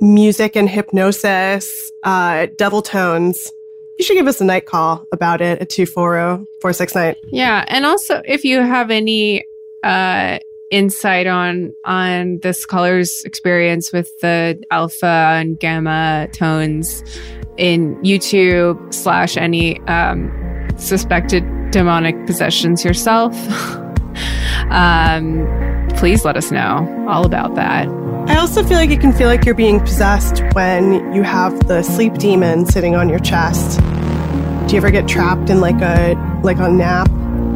[0.00, 3.52] music and hypnosis, uh, devil tones,
[3.98, 7.16] you should give us a night call about it at 240 469.
[7.28, 9.46] Yeah, and also if you have any
[9.82, 10.38] uh
[10.72, 17.04] insight on on this caller's experience with the alpha and gamma tones
[17.58, 20.32] in YouTube slash any um
[20.78, 23.34] suspected demonic possessions yourself.
[24.70, 25.46] um
[25.96, 27.86] please let us know all about that.
[28.28, 31.82] I also feel like it can feel like you're being possessed when you have the
[31.82, 33.78] sleep demon sitting on your chest.
[34.68, 37.10] Do you ever get trapped in like a like a nap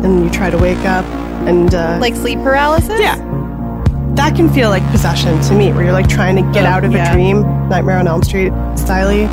[0.05, 1.07] and you try to wake up
[1.49, 2.99] and uh, Like sleep paralysis?
[3.01, 3.17] Yeah.
[4.15, 6.85] That can feel like possession to me, where you're like trying to get Oh, out
[6.85, 7.11] of yeah.
[7.11, 9.27] a dream, Nightmare on Elm Street styley.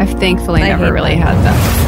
[0.00, 1.28] I've thankfully I never really that.
[1.28, 1.81] had that before.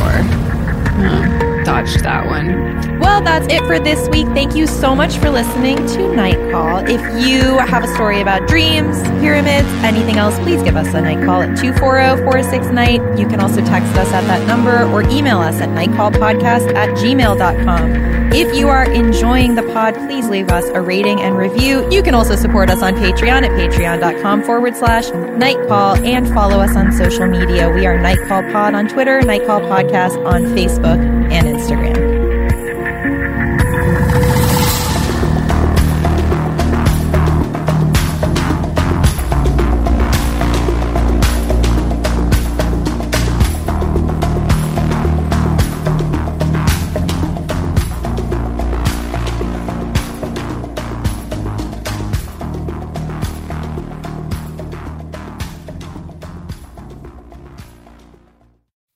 [1.74, 2.98] Dodged that one.
[3.00, 4.26] Well, that's it for this week.
[4.28, 6.78] Thank you so much for listening to Night Call.
[6.78, 11.24] If you have a story about dreams, pyramids, anything else, please give us a night
[11.24, 13.18] call at 240-46-NIGHT.
[13.18, 18.14] You can also text us at that number or email us at nightcallpodcast at gmail.com.
[18.32, 21.88] If you are enjoying the pod, please leave us a rating and review.
[21.90, 26.76] You can also support us on Patreon at patreon.com forward slash nightcall and follow us
[26.76, 27.70] on social media.
[27.70, 30.98] We are Nightcall Pod on Twitter, Nightcall Podcast on Facebook
[31.30, 31.63] and Instagram.
[31.64, 32.13] Instagram.